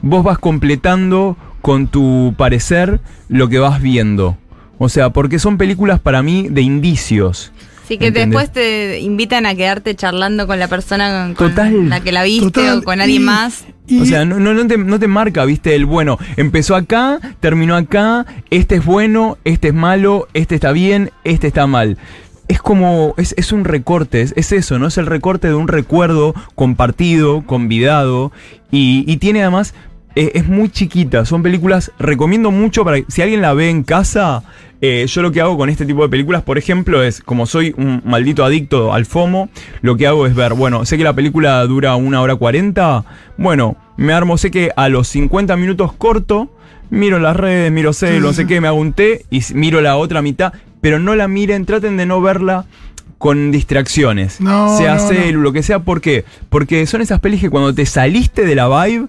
Vos 0.01 0.23
vas 0.23 0.37
completando 0.37 1.37
con 1.61 1.87
tu 1.87 2.35
parecer 2.37 2.99
lo 3.29 3.49
que 3.49 3.57
vas 3.57 3.81
viendo. 3.81 4.37
O 4.77 4.89
sea, 4.89 5.09
porque 5.11 5.39
son 5.39 5.57
películas 5.57 5.99
para 5.99 6.21
mí 6.21 6.47
de 6.49 6.61
indicios. 6.61 7.51
Sí, 7.87 7.97
que 7.97 8.07
¿Entendés? 8.07 8.29
después 8.41 8.51
te 8.51 8.99
invitan 8.99 9.45
a 9.45 9.55
quedarte 9.55 9.95
charlando 9.95 10.45
con 10.45 10.59
la 10.59 10.67
persona 10.67 11.33
con, 11.35 11.55
la 11.89 12.01
que 12.01 12.11
la 12.11 12.23
viste 12.23 12.51
Total, 12.51 12.79
o 12.79 12.83
con 12.83 12.99
alguien 12.99 13.21
y- 13.21 13.25
más. 13.25 13.65
y- 13.87 14.01
O 14.01 14.05
sea, 14.05 14.25
no, 14.25 14.39
no, 14.39 14.53
no 14.53 14.67
te, 14.67 14.77
no 14.77 14.99
te 14.99 15.07
marca, 15.07 15.45
viste, 15.45 15.73
el 15.73 15.85
bueno, 15.85 16.19
empezó 16.35 16.75
acá, 16.75 17.17
terminó 17.39 17.77
acá, 17.77 18.25
este 18.49 18.75
es 18.75 18.85
bueno, 18.85 19.37
este 19.45 19.69
es 19.69 19.73
malo, 19.73 20.27
este 20.33 20.55
está 20.55 20.73
bien, 20.73 21.11
este 21.23 21.47
está 21.47 21.65
mal. 21.65 21.97
Es 22.49 22.61
como, 22.61 23.13
es, 23.17 23.33
es 23.37 23.53
un 23.53 23.63
recorte, 23.63 24.21
es, 24.21 24.33
es 24.35 24.51
eso, 24.51 24.79
¿no? 24.79 24.87
Es 24.87 24.97
el 24.97 25.05
recorte 25.05 25.47
de 25.47 25.53
un 25.55 25.69
recuerdo 25.69 26.33
compartido, 26.55 27.43
convidado, 27.45 28.33
y, 28.69 29.05
y 29.09 29.15
tiene 29.17 29.41
además, 29.41 29.73
eh, 30.17 30.31
es 30.33 30.47
muy 30.47 30.69
chiquita, 30.69 31.25
son 31.25 31.43
películas, 31.43 31.91
recomiendo 31.99 32.49
mucho 32.49 32.83
para, 32.83 32.97
si 33.07 33.21
alguien 33.21 33.39
la 33.39 33.53
ve 33.53 33.69
en 33.69 33.83
casa, 33.83 34.41
eh, 34.81 35.05
yo 35.07 35.21
lo 35.21 35.31
que 35.31 35.41
hago 35.41 35.55
con 35.59 35.69
este 35.69 35.85
tipo 35.85 36.01
de 36.01 36.09
películas, 36.09 36.41
por 36.41 36.57
ejemplo, 36.57 37.03
es, 37.03 37.21
como 37.21 37.45
soy 37.45 37.75
un 37.77 38.01
maldito 38.03 38.43
adicto 38.43 38.95
al 38.95 39.05
FOMO, 39.05 39.49
lo 39.81 39.95
que 39.95 40.07
hago 40.07 40.25
es 40.25 40.33
ver, 40.33 40.55
bueno, 40.55 40.85
sé 40.85 40.97
que 40.97 41.03
la 41.03 41.13
película 41.13 41.63
dura 41.67 41.95
una 41.97 42.19
hora 42.19 42.35
cuarenta, 42.35 43.05
bueno, 43.37 43.77
me 43.95 44.11
armo, 44.11 44.39
sé 44.39 44.49
que 44.49 44.71
a 44.75 44.89
los 44.89 45.07
50 45.07 45.55
minutos 45.55 45.93
corto, 45.93 46.49
miro 46.89 47.19
las 47.19 47.35
redes, 47.35 47.71
miro 47.71 47.93
cel, 47.93 48.23
no 48.23 48.33
sé 48.33 48.47
qué, 48.47 48.59
me 48.59 48.69
hago 48.69 48.79
un 48.79 48.93
té 48.93 49.23
y 49.29 49.43
miro 49.53 49.81
la 49.81 49.97
otra 49.97 50.23
mitad, 50.23 50.51
pero 50.81 50.97
no 50.97 51.15
la 51.15 51.27
miren, 51.27 51.67
traten 51.67 51.95
de 51.95 52.07
no 52.07 52.21
verla 52.21 52.65
con 53.17 53.51
distracciones. 53.51 54.39
No, 54.41 54.77
sea 54.77 54.95
no, 54.95 55.07
celu, 55.07 55.37
no. 55.39 55.43
lo 55.43 55.53
que 55.53 55.63
sea, 55.63 55.79
¿por 55.79 56.01
qué? 56.01 56.23
Porque 56.49 56.85
son 56.85 57.01
esas 57.01 57.19
pelis 57.19 57.41
que 57.41 57.49
cuando 57.49 57.73
te 57.73 57.85
saliste 57.85 58.45
de 58.45 58.55
la 58.55 58.67
vibe, 58.85 59.07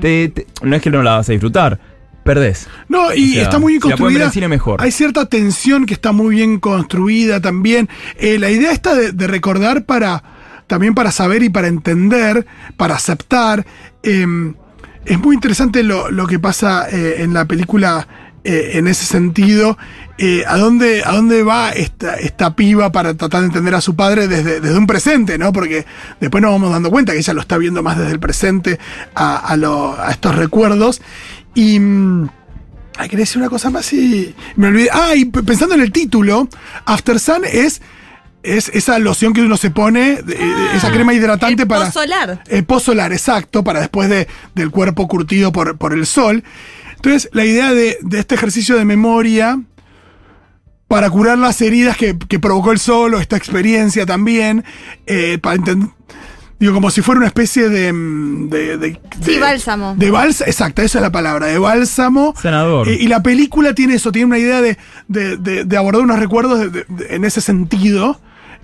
te- 0.00 0.28
te- 0.28 0.46
no 0.62 0.76
es 0.76 0.82
que 0.82 0.90
no 0.90 1.02
la 1.02 1.16
vas 1.16 1.28
a 1.28 1.32
disfrutar, 1.32 1.78
perdés. 2.24 2.68
No, 2.88 3.12
y 3.14 3.32
O 3.32 3.34
sea, 3.34 3.42
está 3.44 3.58
muy 3.58 3.72
bien 3.74 3.82
la 3.84 3.96
construida. 3.96 4.30
cine, 4.30 4.48
mejor. 4.48 4.80
Hay 4.82 4.90
cierta 4.92 5.26
tensión 5.26 5.84
que 5.86 5.94
está 5.94 6.12
muy 6.12 6.34
bien 6.36 6.58
construida 6.58 7.40
también. 7.40 7.88
Eh, 8.18 8.38
la 8.38 8.50
idea 8.50 8.72
está 8.72 8.94
de, 8.94 9.12
de 9.12 9.26
recordar 9.26 9.84
para. 9.84 10.22
También 10.66 10.94
para 10.94 11.10
saber 11.10 11.42
y 11.42 11.48
para 11.48 11.66
entender, 11.66 12.46
para 12.76 12.94
aceptar. 12.94 13.66
Eh, 14.04 14.24
es 15.04 15.18
muy 15.18 15.34
interesante 15.34 15.82
lo, 15.82 16.12
lo 16.12 16.28
que 16.28 16.38
pasa 16.38 16.86
eh, 16.88 17.16
en 17.22 17.34
la 17.34 17.44
película 17.46 18.06
eh, 18.44 18.72
en 18.74 18.88
ese 18.88 19.04
sentido. 19.04 19.76
Eh, 20.18 20.44
¿a, 20.46 20.58
dónde, 20.58 21.02
¿A 21.04 21.12
dónde 21.12 21.42
va 21.42 21.70
esta, 21.70 22.14
esta 22.16 22.54
piba 22.54 22.92
para 22.92 23.14
tratar 23.14 23.40
de 23.40 23.46
entender 23.46 23.74
a 23.74 23.80
su 23.80 23.96
padre 23.96 24.28
desde, 24.28 24.60
desde 24.60 24.76
un 24.76 24.86
presente, 24.86 25.38
¿no? 25.38 25.52
Porque 25.52 25.86
después 26.20 26.42
nos 26.42 26.52
vamos 26.52 26.70
dando 26.72 26.90
cuenta 26.90 27.12
que 27.12 27.18
ella 27.18 27.32
lo 27.32 27.40
está 27.40 27.56
viendo 27.56 27.82
más 27.82 27.96
desde 27.98 28.12
el 28.12 28.20
presente 28.20 28.78
a, 29.14 29.36
a 29.38 29.56
lo- 29.56 29.98
a 30.00 30.10
estos 30.10 30.34
recuerdos. 30.34 31.00
Y. 31.54 31.78
mm, 31.80 32.28
Ay, 32.98 33.08
quería 33.08 33.22
decir 33.22 33.38
una 33.38 33.48
cosa 33.48 33.70
más 33.70 33.90
y 33.94 34.34
me 34.56 34.66
olvidé. 34.68 34.90
Ah, 34.92 35.14
y 35.16 35.24
pensando 35.24 35.74
en 35.74 35.80
el 35.80 35.90
título, 35.90 36.48
After 36.84 37.18
Sun 37.18 37.44
es, 37.50 37.80
es 38.42 38.68
esa 38.74 38.98
loción 38.98 39.32
que 39.32 39.40
uno 39.40 39.56
se 39.56 39.70
pone, 39.70 40.16
de- 40.22 40.34
de- 40.34 40.76
esa 40.76 40.90
crema 40.90 41.14
hidratante 41.14 41.62
el 41.62 41.68
para. 41.68 41.90
solar. 41.90 42.42
Eh, 42.48 42.62
post 42.62 42.84
solar, 42.86 43.10
exacto, 43.14 43.64
para 43.64 43.80
después 43.80 44.10
de, 44.10 44.28
del 44.54 44.70
cuerpo 44.70 45.08
curtido 45.08 45.50
por, 45.50 45.78
por 45.78 45.94
el 45.94 46.04
sol. 46.04 46.44
Entonces, 47.02 47.30
la 47.32 47.44
idea 47.44 47.72
de, 47.72 47.98
de 48.02 48.18
este 48.18 48.34
ejercicio 48.34 48.76
de 48.76 48.84
memoria 48.84 49.60
para 50.86 51.08
curar 51.08 51.38
las 51.38 51.60
heridas 51.62 51.96
que, 51.96 52.18
que 52.18 52.38
provocó 52.38 52.72
el 52.72 52.78
sol 52.78 53.14
o 53.14 53.20
esta 53.20 53.36
experiencia 53.36 54.04
también, 54.06 54.64
eh, 55.06 55.38
para 55.40 55.56
enten- 55.56 55.92
Digo, 56.58 56.74
como 56.74 56.90
si 56.90 57.00
fuera 57.00 57.20
una 57.20 57.26
especie 57.26 57.70
de. 57.70 57.90
mm, 57.90 58.50
de, 58.50 58.76
de- 58.76 59.00
Sí, 59.24 59.32
de- 59.32 59.40
bálsamo. 59.40 59.94
De 59.96 60.10
bálsamo, 60.10 60.46
exacto, 60.50 60.82
esa 60.82 60.98
es 60.98 61.02
la 61.02 61.10
palabra, 61.10 61.46
de 61.46 61.58
bálsamo. 61.58 62.34
Sanador. 62.38 62.86
Eh, 62.86 62.98
y 63.00 63.06
la 63.08 63.22
película 63.22 63.72
tiene 63.74 63.94
eso, 63.94 64.12
tiene 64.12 64.26
una 64.26 64.38
idea 64.38 64.60
de, 64.60 64.76
de- 65.08 65.38
de- 65.38 65.64
de 65.64 65.76
abordar 65.78 66.02
unos 66.02 66.18
recuerdos 66.18 66.58
de- 66.60 66.68
de- 66.68 66.84
de- 66.86 67.16
en 67.16 67.24
ese 67.24 67.40
sentido. 67.40 68.20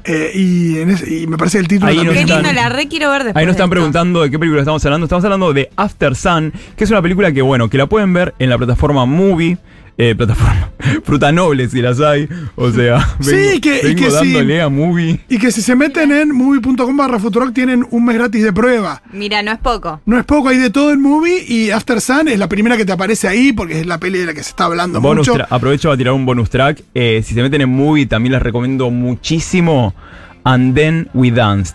Eh, 0.06 0.30
y, 0.34 0.78
en 0.78 0.90
ese- 0.90 1.12
y 1.22 1.26
me 1.26 1.36
parece 1.36 1.58
el 1.58 1.68
título 1.68 1.90
Ahí 1.90 1.96
también. 1.96 2.14
Qué 2.14 2.20
están- 2.22 2.42
lindo, 2.42 2.52
la 2.60 2.68
re 2.68 2.88
quiero 2.88 3.10
ver 3.10 3.24
después. 3.24 3.36
Ahí 3.40 3.46
nos 3.46 3.54
de 3.54 3.56
están 3.56 3.64
esto. 3.66 3.70
preguntando 3.70 4.22
de 4.22 4.30
qué 4.30 4.38
película 4.38 4.60
estamos 4.62 4.84
hablando. 4.84 5.06
Estamos 5.06 5.24
hablando 5.24 5.52
de 5.52 5.70
After 5.76 6.14
Sun, 6.16 6.52
que 6.76 6.84
es 6.84 6.90
una 6.90 7.02
película 7.02 7.32
que, 7.32 7.42
bueno, 7.42 7.68
que 7.68 7.78
la 7.78 7.86
pueden 7.86 8.12
ver 8.12 8.34
en 8.38 8.50
la 8.50 8.58
plataforma 8.58 9.04
Movie. 9.06 9.58
Eh, 9.98 10.14
plataforma 10.14 10.70
Fruta 11.04 11.32
Noble, 11.32 11.68
si 11.70 11.80
las 11.80 12.00
hay. 12.00 12.28
O 12.54 12.70
sea, 12.70 13.00
Sí, 13.20 13.30
vengo, 13.30 13.60
que- 13.62 13.80
y 13.82 13.86
vengo 13.94 13.98
que 14.02 14.10
sí. 14.10 14.14
dándole 14.32 14.60
a 14.60 14.68
Movie. 14.68 15.20
Y 15.28 15.38
que 15.38 15.50
si 15.50 15.62
se 15.62 15.74
meten 15.74 16.12
en 16.12 16.32
movie.com 16.34 16.96
barra 16.96 17.18
Futurock 17.18 17.54
tienen 17.54 17.86
un 17.90 18.04
mes 18.04 18.16
gratis 18.16 18.42
de 18.42 18.52
prueba. 18.52 19.02
Mira, 19.12 19.42
no 19.42 19.52
es 19.52 19.58
poco. 19.58 20.02
No 20.04 20.18
es 20.18 20.24
poco, 20.26 20.50
hay 20.50 20.58
de 20.58 20.68
todo 20.68 20.92
en 20.92 21.00
movie 21.00 21.44
y 21.48 21.70
After 21.70 22.00
Sun 22.00 22.28
es 22.28 22.38
la 22.38 22.48
primera 22.48 22.76
que 22.76 22.84
te 22.84 22.92
aparece 22.92 23.26
ahí 23.26 23.52
porque 23.54 23.80
es 23.80 23.86
la 23.86 23.98
peli 23.98 24.18
de 24.18 24.26
la 24.26 24.34
que 24.34 24.42
se 24.42 24.50
está 24.50 24.64
hablando 24.66 25.00
Bonus 25.00 25.28
mucho. 25.28 25.46
aprovecho 25.48 25.90
a 25.90 25.96
tirar 25.96 26.12
un 26.12 26.26
bonus 26.26 26.50
track. 26.50 26.82
Eh, 26.94 27.22
si 27.24 27.32
se 27.34 27.40
meten 27.42 27.62
en 27.62 27.70
Movie, 27.70 28.04
también 28.06 28.32
les 28.34 28.42
recomiendo 28.42 28.90
muchísimo 28.90 29.94
And 30.44 30.74
Then 30.74 31.08
We 31.14 31.30
Danced, 31.30 31.74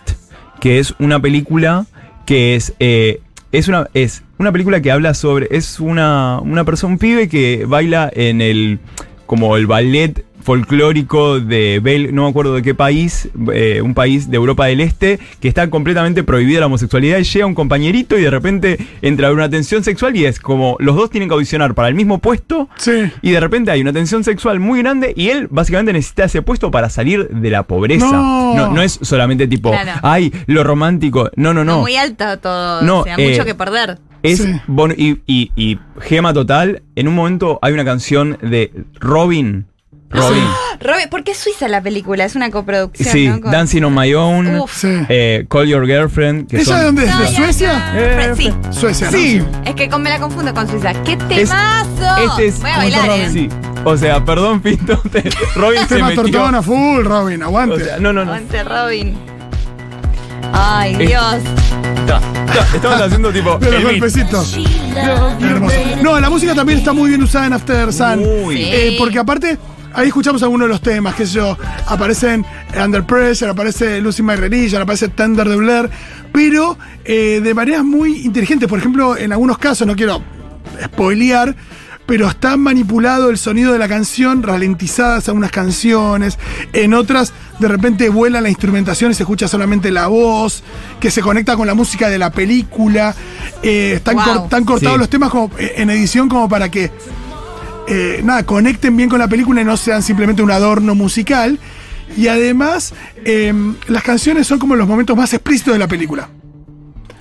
que 0.60 0.78
es 0.78 0.94
una 1.00 1.20
película 1.20 1.86
que 2.24 2.54
es. 2.54 2.72
eh, 2.78 3.20
es 3.52 3.68
una, 3.68 3.88
es 3.94 4.22
una 4.38 4.50
película 4.50 4.80
que 4.80 4.90
habla 4.90 5.14
sobre. 5.14 5.48
Es 5.50 5.78
una, 5.78 6.40
una 6.40 6.64
persona, 6.64 6.94
un 6.94 6.98
pibe 6.98 7.28
que 7.28 7.64
baila 7.66 8.10
en 8.12 8.40
el. 8.40 8.80
como 9.26 9.56
el 9.56 9.66
ballet 9.66 10.24
folclórico 10.42 11.40
de 11.40 11.80
Bel, 11.82 12.14
no 12.14 12.24
me 12.24 12.30
acuerdo 12.30 12.54
de 12.54 12.62
qué 12.62 12.74
país, 12.74 13.28
eh, 13.52 13.80
un 13.82 13.94
país 13.94 14.30
de 14.30 14.36
Europa 14.36 14.66
del 14.66 14.80
Este, 14.80 15.18
que 15.40 15.48
está 15.48 15.68
completamente 15.70 16.22
prohibida 16.24 16.60
la 16.60 16.66
homosexualidad 16.66 17.18
y 17.18 17.24
llega 17.24 17.46
un 17.46 17.54
compañerito 17.54 18.18
y 18.18 18.22
de 18.22 18.30
repente 18.30 18.78
entra 19.02 19.32
una 19.32 19.48
tensión 19.48 19.82
sexual 19.84 20.16
y 20.16 20.24
es 20.24 20.40
como 20.40 20.76
los 20.80 20.96
dos 20.96 21.10
tienen 21.10 21.28
que 21.28 21.34
audicionar 21.34 21.74
para 21.74 21.88
el 21.88 21.94
mismo 21.94 22.18
puesto 22.18 22.68
Sí. 22.76 23.10
y 23.22 23.30
de 23.30 23.40
repente 23.40 23.70
hay 23.70 23.80
una 23.80 23.92
tensión 23.92 24.24
sexual 24.24 24.60
muy 24.60 24.80
grande 24.82 25.12
y 25.16 25.28
él 25.28 25.48
básicamente 25.50 25.92
necesita 25.92 26.24
ese 26.24 26.42
puesto 26.42 26.70
para 26.70 26.88
salir 26.90 27.28
de 27.28 27.50
la 27.50 27.62
pobreza. 27.64 28.10
No. 28.10 28.54
No, 28.54 28.72
no 28.72 28.82
es 28.82 28.98
solamente 29.02 29.46
tipo, 29.46 29.70
Claro. 29.70 29.92
ay, 30.02 30.32
lo 30.46 30.64
romántico. 30.64 31.30
No, 31.36 31.54
no, 31.54 31.64
No. 31.64 31.76
no. 31.76 31.80
Muy 31.80 31.96
alta 31.96 32.36
todo. 32.36 32.82
No, 32.82 33.00
o 33.00 33.04
sea, 33.04 33.16
eh, 33.16 33.30
mucho 33.30 33.44
que 33.44 33.54
perder. 33.54 33.98
Es 34.22 34.38
Sí. 34.38 34.52
bon- 34.68 34.94
y, 34.96 35.18
y, 35.26 35.50
y 35.56 35.78
gema 36.00 36.32
total. 36.32 36.82
En 36.94 37.08
un 37.08 37.14
momento 37.14 37.58
hay 37.62 37.72
una 37.72 37.84
canción 37.84 38.38
de 38.42 38.70
Robin. 39.00 39.66
Robin. 40.12 40.44
Robin, 40.80 41.08
¿por 41.10 41.24
qué 41.24 41.32
es 41.32 41.38
suiza 41.38 41.68
la 41.68 41.80
película? 41.80 42.24
Es 42.24 42.34
una 42.36 42.50
coproducción. 42.50 43.08
Sí, 43.12 43.28
¿no? 43.28 43.40
Con- 43.40 43.50
Dancing 43.50 43.82
on 43.84 43.94
My 43.94 44.12
Own. 44.14 44.60
Uf. 44.60 44.84
Eh, 44.84 45.46
Call 45.48 45.66
Your 45.68 45.86
Girlfriend. 45.86 46.48
Que 46.48 46.56
¿Ella 46.56 46.64
son- 46.64 46.78
de 46.78 46.84
dónde 46.84 47.04
es? 47.06 47.18
¿De 47.18 47.26
Suecia? 47.36 47.92
Eh, 47.94 48.34
Sí. 48.36 48.52
Suecia, 48.70 49.10
¿no? 49.10 49.16
Sí. 49.16 49.42
Es 49.64 49.74
que 49.74 49.88
me 49.98 50.10
la 50.10 50.18
confundo 50.18 50.52
con 50.54 50.68
Suiza. 50.68 50.92
¡Qué 51.02 51.12
Es- 51.12 51.48
temazo! 51.48 52.28
Este 52.30 52.46
es. 52.48 52.60
Voy 52.60 52.70
a 52.70 52.76
bailar, 52.76 53.10
¿eh? 53.10 53.30
Sí. 53.32 53.48
O 53.84 53.96
sea, 53.96 54.24
perdón, 54.24 54.60
Pinto. 54.60 54.96
te- 55.10 55.28
Robin 55.56 55.80
se 55.88 55.96
Tema 55.96 56.08
metió. 56.08 56.22
tortón 56.24 56.54
a 56.54 56.62
full, 56.62 57.04
Robin, 57.04 57.42
aguante. 57.42 57.74
O 57.76 57.78
sea, 57.84 57.98
no, 57.98 58.12
no, 58.12 58.24
no. 58.24 58.32
Aguante, 58.32 58.62
Robin. 58.64 59.16
Ay, 60.52 60.94
Dios. 60.96 61.36
Está, 62.00 62.20
está, 62.46 62.76
Estamos 62.76 63.00
haciendo 63.00 63.32
tipo. 63.32 63.58
los 63.60 63.72
el 63.74 63.82
golpecitos. 63.84 64.58
Hermoso. 65.40 65.76
No, 66.02 66.20
la 66.20 66.28
música 66.28 66.54
también 66.54 66.78
está 66.80 66.92
muy 66.92 67.08
bien 67.08 67.22
usada 67.22 67.46
en 67.46 67.52
After 67.54 67.92
Sun. 67.92 68.22
Eh, 68.52 68.96
porque 68.98 69.18
aparte, 69.18 69.56
ahí 69.94 70.08
escuchamos 70.08 70.42
algunos 70.42 70.66
de 70.68 70.72
los 70.72 70.80
temas, 70.82 71.14
qué 71.14 71.26
sé 71.26 71.34
yo, 71.34 71.56
aparecen 71.86 72.44
Under 72.82 73.04
Pressure, 73.04 73.50
aparece 73.50 74.00
Lucy 74.00 74.22
My 74.22 74.34
Religion, 74.36 74.82
aparece 74.82 75.08
Tender 75.08 75.48
de 75.48 75.56
Blair, 75.56 75.90
pero 76.32 76.78
eh, 77.04 77.40
de 77.42 77.54
maneras 77.54 77.84
muy 77.84 78.20
inteligentes. 78.24 78.68
Por 78.68 78.78
ejemplo, 78.78 79.16
en 79.16 79.32
algunos 79.32 79.58
casos, 79.58 79.86
no 79.86 79.94
quiero 79.96 80.22
spoilear, 80.84 81.54
pero 82.06 82.28
está 82.28 82.56
manipulado 82.56 83.30
el 83.30 83.38
sonido 83.38 83.72
de 83.72 83.78
la 83.78 83.88
canción, 83.88 84.42
ralentizadas 84.42 85.28
algunas 85.28 85.50
canciones, 85.52 86.38
en 86.72 86.94
otras 86.94 87.32
de 87.60 87.68
repente 87.68 88.08
vuela 88.08 88.40
la 88.40 88.48
instrumentación 88.48 89.12
y 89.12 89.14
se 89.14 89.22
escucha 89.22 89.46
solamente 89.46 89.90
la 89.92 90.08
voz, 90.08 90.64
que 90.98 91.10
se 91.12 91.22
conecta 91.22 91.54
con 91.56 91.66
la 91.66 91.74
música 91.74 92.08
de 92.08 92.18
la 92.18 92.30
película, 92.32 93.14
eh, 93.62 93.92
están, 93.96 94.16
Wow. 94.16 94.24
cor- 94.24 94.36
están 94.44 94.64
cortados 94.64 94.94
Sí. 94.96 94.98
los 95.00 95.08
temas 95.10 95.30
como, 95.30 95.50
eh, 95.58 95.74
en 95.76 95.90
edición 95.90 96.28
como 96.28 96.48
para 96.48 96.68
que 96.70 96.90
eh, 97.92 98.20
nada, 98.24 98.44
conecten 98.44 98.96
bien 98.96 99.08
con 99.08 99.18
la 99.18 99.28
película 99.28 99.60
y 99.60 99.64
no 99.64 99.76
sean 99.76 100.02
simplemente 100.02 100.42
un 100.42 100.50
adorno 100.50 100.94
musical. 100.94 101.58
Y 102.16 102.28
además, 102.28 102.92
eh, 103.24 103.52
las 103.88 104.02
canciones 104.02 104.46
son 104.46 104.58
como 104.58 104.76
los 104.76 104.86
momentos 104.86 105.16
más 105.16 105.32
explícitos 105.32 105.72
de 105.74 105.78
la 105.78 105.88
película. 105.88 106.28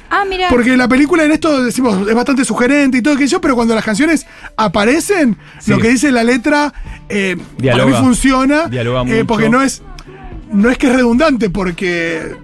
Ah, 0.09 0.25
mira. 0.27 0.47
Porque 0.49 0.75
la 0.75 0.89
película 0.89 1.23
en 1.23 1.31
esto 1.31 1.63
decimos 1.63 2.05
es 2.07 2.13
bastante 2.13 2.43
sugerente 2.43 2.97
y 2.97 3.01
todo 3.01 3.13
aquello, 3.13 3.39
pero 3.39 3.55
cuando 3.55 3.73
las 3.73 3.85
canciones 3.85 4.25
aparecen, 4.57 5.37
Sí. 5.59 5.71
lo 5.71 5.77
que 5.79 5.87
dice 5.89 6.11
la 6.11 6.23
letra 6.23 6.73
eh, 7.07 7.37
para 7.37 7.61
Dialoga. 7.75 7.99
mí 7.99 8.05
funciona. 8.05 8.67
Dialoga 8.67 9.01
eh, 9.01 9.05
mucho. 9.05 9.27
porque 9.27 9.49
no 9.49 9.61
es. 9.61 9.81
No 10.51 10.69
es 10.69 10.77
que 10.77 10.87
es 10.87 10.93
redundante, 10.93 11.49
porque 11.49 12.35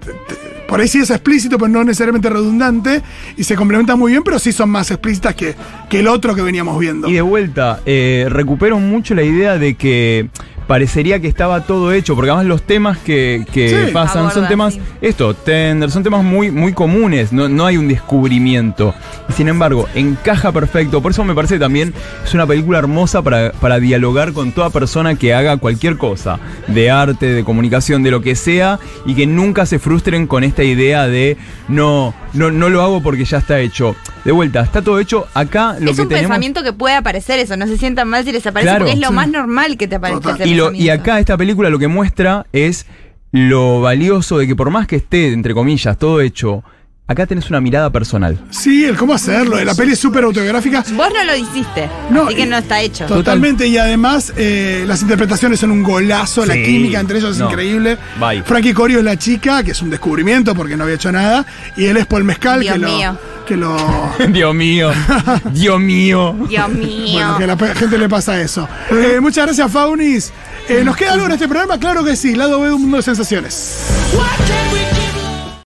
por 0.68 0.80
ahí 0.80 0.86
sí 0.86 0.98
es 0.98 1.10
explícito, 1.10 1.56
pero 1.56 1.68
no 1.68 1.82
necesariamente 1.82 2.28
redundante. 2.28 3.02
Y 3.38 3.44
se 3.44 3.56
complementan 3.56 3.98
muy 3.98 4.12
bien, 4.12 4.22
pero 4.22 4.38
sí 4.38 4.52
son 4.52 4.68
más 4.68 4.90
explícitas 4.90 5.34
que, 5.34 5.54
que 5.88 6.00
el 6.00 6.08
otro 6.08 6.34
que 6.34 6.42
veníamos 6.42 6.78
viendo. 6.78 7.08
Y 7.08 7.14
de 7.14 7.22
vuelta, 7.22 7.80
eh, 7.86 8.26
recupero 8.28 8.78
mucho 8.78 9.14
la 9.14 9.22
idea 9.22 9.56
de 9.56 9.76
que 9.76 10.28
parecería 10.68 11.18
que 11.18 11.26
estaba 11.26 11.62
todo 11.64 11.92
hecho, 11.92 12.14
porque 12.14 12.30
además 12.30 12.46
los 12.46 12.62
temas 12.62 12.98
que, 12.98 13.44
que 13.52 13.86
Sí. 13.86 13.92
pasan 13.92 14.30
son 14.30 14.46
temas, 14.46 14.74
sí. 14.74 14.80
esto, 15.00 15.34
tender, 15.34 15.90
son 15.90 16.04
temas 16.04 16.22
muy, 16.22 16.52
muy 16.52 16.72
comunes, 16.74 17.32
no, 17.32 17.48
no 17.48 17.66
hay 17.66 17.76
un 17.76 17.88
descubrimiento. 17.88 18.94
Y 19.28 19.32
sin 19.32 19.48
embargo, 19.48 19.88
encaja 19.94 20.52
perfecto, 20.52 21.00
por 21.02 21.10
eso 21.12 21.24
me 21.24 21.34
parece 21.34 21.58
también 21.58 21.92
es 22.24 22.34
una 22.34 22.46
película 22.46 22.78
hermosa 22.78 23.22
para, 23.22 23.50
para 23.52 23.80
dialogar 23.80 24.32
con 24.32 24.52
toda 24.52 24.70
persona 24.70 25.16
que 25.16 25.34
haga 25.34 25.56
cualquier 25.56 25.96
cosa, 25.96 26.38
de 26.68 26.90
arte, 26.90 27.26
de 27.32 27.42
comunicación, 27.44 28.02
de 28.02 28.10
lo 28.10 28.20
que 28.20 28.36
sea, 28.36 28.78
y 29.06 29.14
que 29.14 29.26
nunca 29.26 29.64
se 29.66 29.78
frustren 29.78 30.26
con 30.26 30.44
esta 30.44 30.62
idea 30.62 31.08
de 31.08 31.36
no, 31.68 32.14
no, 32.34 32.50
no 32.50 32.68
lo 32.68 32.82
hago 32.82 33.02
porque 33.02 33.24
ya 33.24 33.38
está 33.38 33.58
hecho. 33.60 33.96
De 34.28 34.32
vuelta, 34.32 34.60
está 34.60 34.82
todo 34.82 35.00
hecho, 35.00 35.26
acá 35.32 35.78
lo 35.80 35.92
es 35.92 35.96
que 35.96 36.02
un 36.02 36.08
tenemos... 36.10 36.28
pensamiento 36.28 36.62
que 36.62 36.74
puede 36.74 36.94
aparecer 36.94 37.38
eso, 37.38 37.56
no 37.56 37.66
se 37.66 37.78
sientan 37.78 38.08
mal 38.10 38.26
si 38.26 38.30
les 38.32 38.46
aparece 38.46 38.68
Claro, 38.68 38.80
porque 38.84 38.92
es 38.92 39.00
lo 39.00 39.08
sí. 39.08 39.14
más 39.14 39.26
normal 39.30 39.78
que 39.78 39.88
te 39.88 39.94
aparezca 39.96 40.32
ese 40.34 40.46
Y, 40.46 40.54
lo- 40.54 40.70
y 40.70 40.90
acá 40.90 41.18
esta 41.18 41.38
película 41.38 41.70
lo 41.70 41.78
que 41.78 41.88
muestra 41.88 42.44
es 42.52 42.84
lo 43.32 43.80
valioso 43.80 44.36
de 44.36 44.46
que 44.46 44.54
por 44.54 44.68
más 44.68 44.86
que 44.86 44.96
esté, 44.96 45.32
entre 45.32 45.54
comillas, 45.54 45.96
todo 45.96 46.20
hecho, 46.20 46.62
acá 47.08 47.26
tenés 47.26 47.48
una 47.50 47.60
mirada 47.60 47.90
personal. 47.90 48.38
Sí, 48.50 48.84
el 48.84 48.94
cómo 48.96 49.14
hacerlo. 49.14 49.62
La 49.64 49.74
peli 49.74 49.92
es 49.92 49.98
súper 49.98 50.22
autobiográfica. 50.24 50.84
Vos 50.94 51.08
no 51.12 51.24
lo 51.24 51.34
hiciste, 51.36 51.88
No, 52.10 52.26
así 52.26 52.34
que 52.36 52.42
y- 52.42 52.46
no 52.46 52.58
está 52.58 52.80
hecho. 52.82 53.06
Totalmente, 53.06 53.66
y 53.66 53.76
además 53.78 54.32
eh, 54.36 54.84
las 54.86 55.02
interpretaciones 55.02 55.58
son 55.58 55.70
un 55.70 55.82
golazo, 55.82 56.44
la 56.46 56.54
química 56.54 57.00
entre 57.00 57.18
ellos 57.18 57.36
es 57.36 57.42
increíble. 57.42 57.96
Bye. 58.20 58.42
Frankie 58.42 58.72
Corio 58.74 58.98
es 58.98 59.04
la 59.04 59.16
chica, 59.18 59.62
que 59.62 59.70
es 59.72 59.82
un 59.82 59.90
descubrimiento 59.90 60.54
porque 60.54 60.76
no 60.76 60.84
había 60.84 60.96
hecho 60.96 61.10
nada, 61.10 61.44
y 61.76 61.86
él 61.86 61.96
es 61.96 62.06
Paul 62.06 62.24
Mezcal, 62.24 62.60
Dios 62.60 62.74
que 62.74 62.78
lo, 62.78 62.88
mío. 62.88 63.18
que 63.46 63.56
lo 63.56 63.76
Dios 64.28 64.54
mío, 64.54 64.90
Dios 65.52 65.80
mío. 65.80 66.36
Dios 66.48 66.68
mío. 66.68 67.12
bueno, 67.12 67.38
que 67.38 67.44
a 67.44 67.46
la 67.46 67.74
gente 67.74 67.96
le 67.98 68.08
pasa 68.08 68.40
eso. 68.40 68.68
Eh, 68.90 69.18
muchas 69.20 69.46
gracias, 69.46 69.72
Faunis. 69.72 70.30
Eh, 70.68 70.82
¿Nos 70.84 70.94
queda 70.96 71.14
algo 71.14 71.24
en 71.26 71.32
este 71.32 71.48
programa? 71.48 71.78
Claro 71.78 72.04
que 72.04 72.14
sí, 72.16 72.34
lado 72.34 72.60
B 72.60 72.68
de 72.68 72.74
un 72.74 72.82
mundo 72.82 72.98
de 72.98 73.02
sensaciones. 73.02 73.86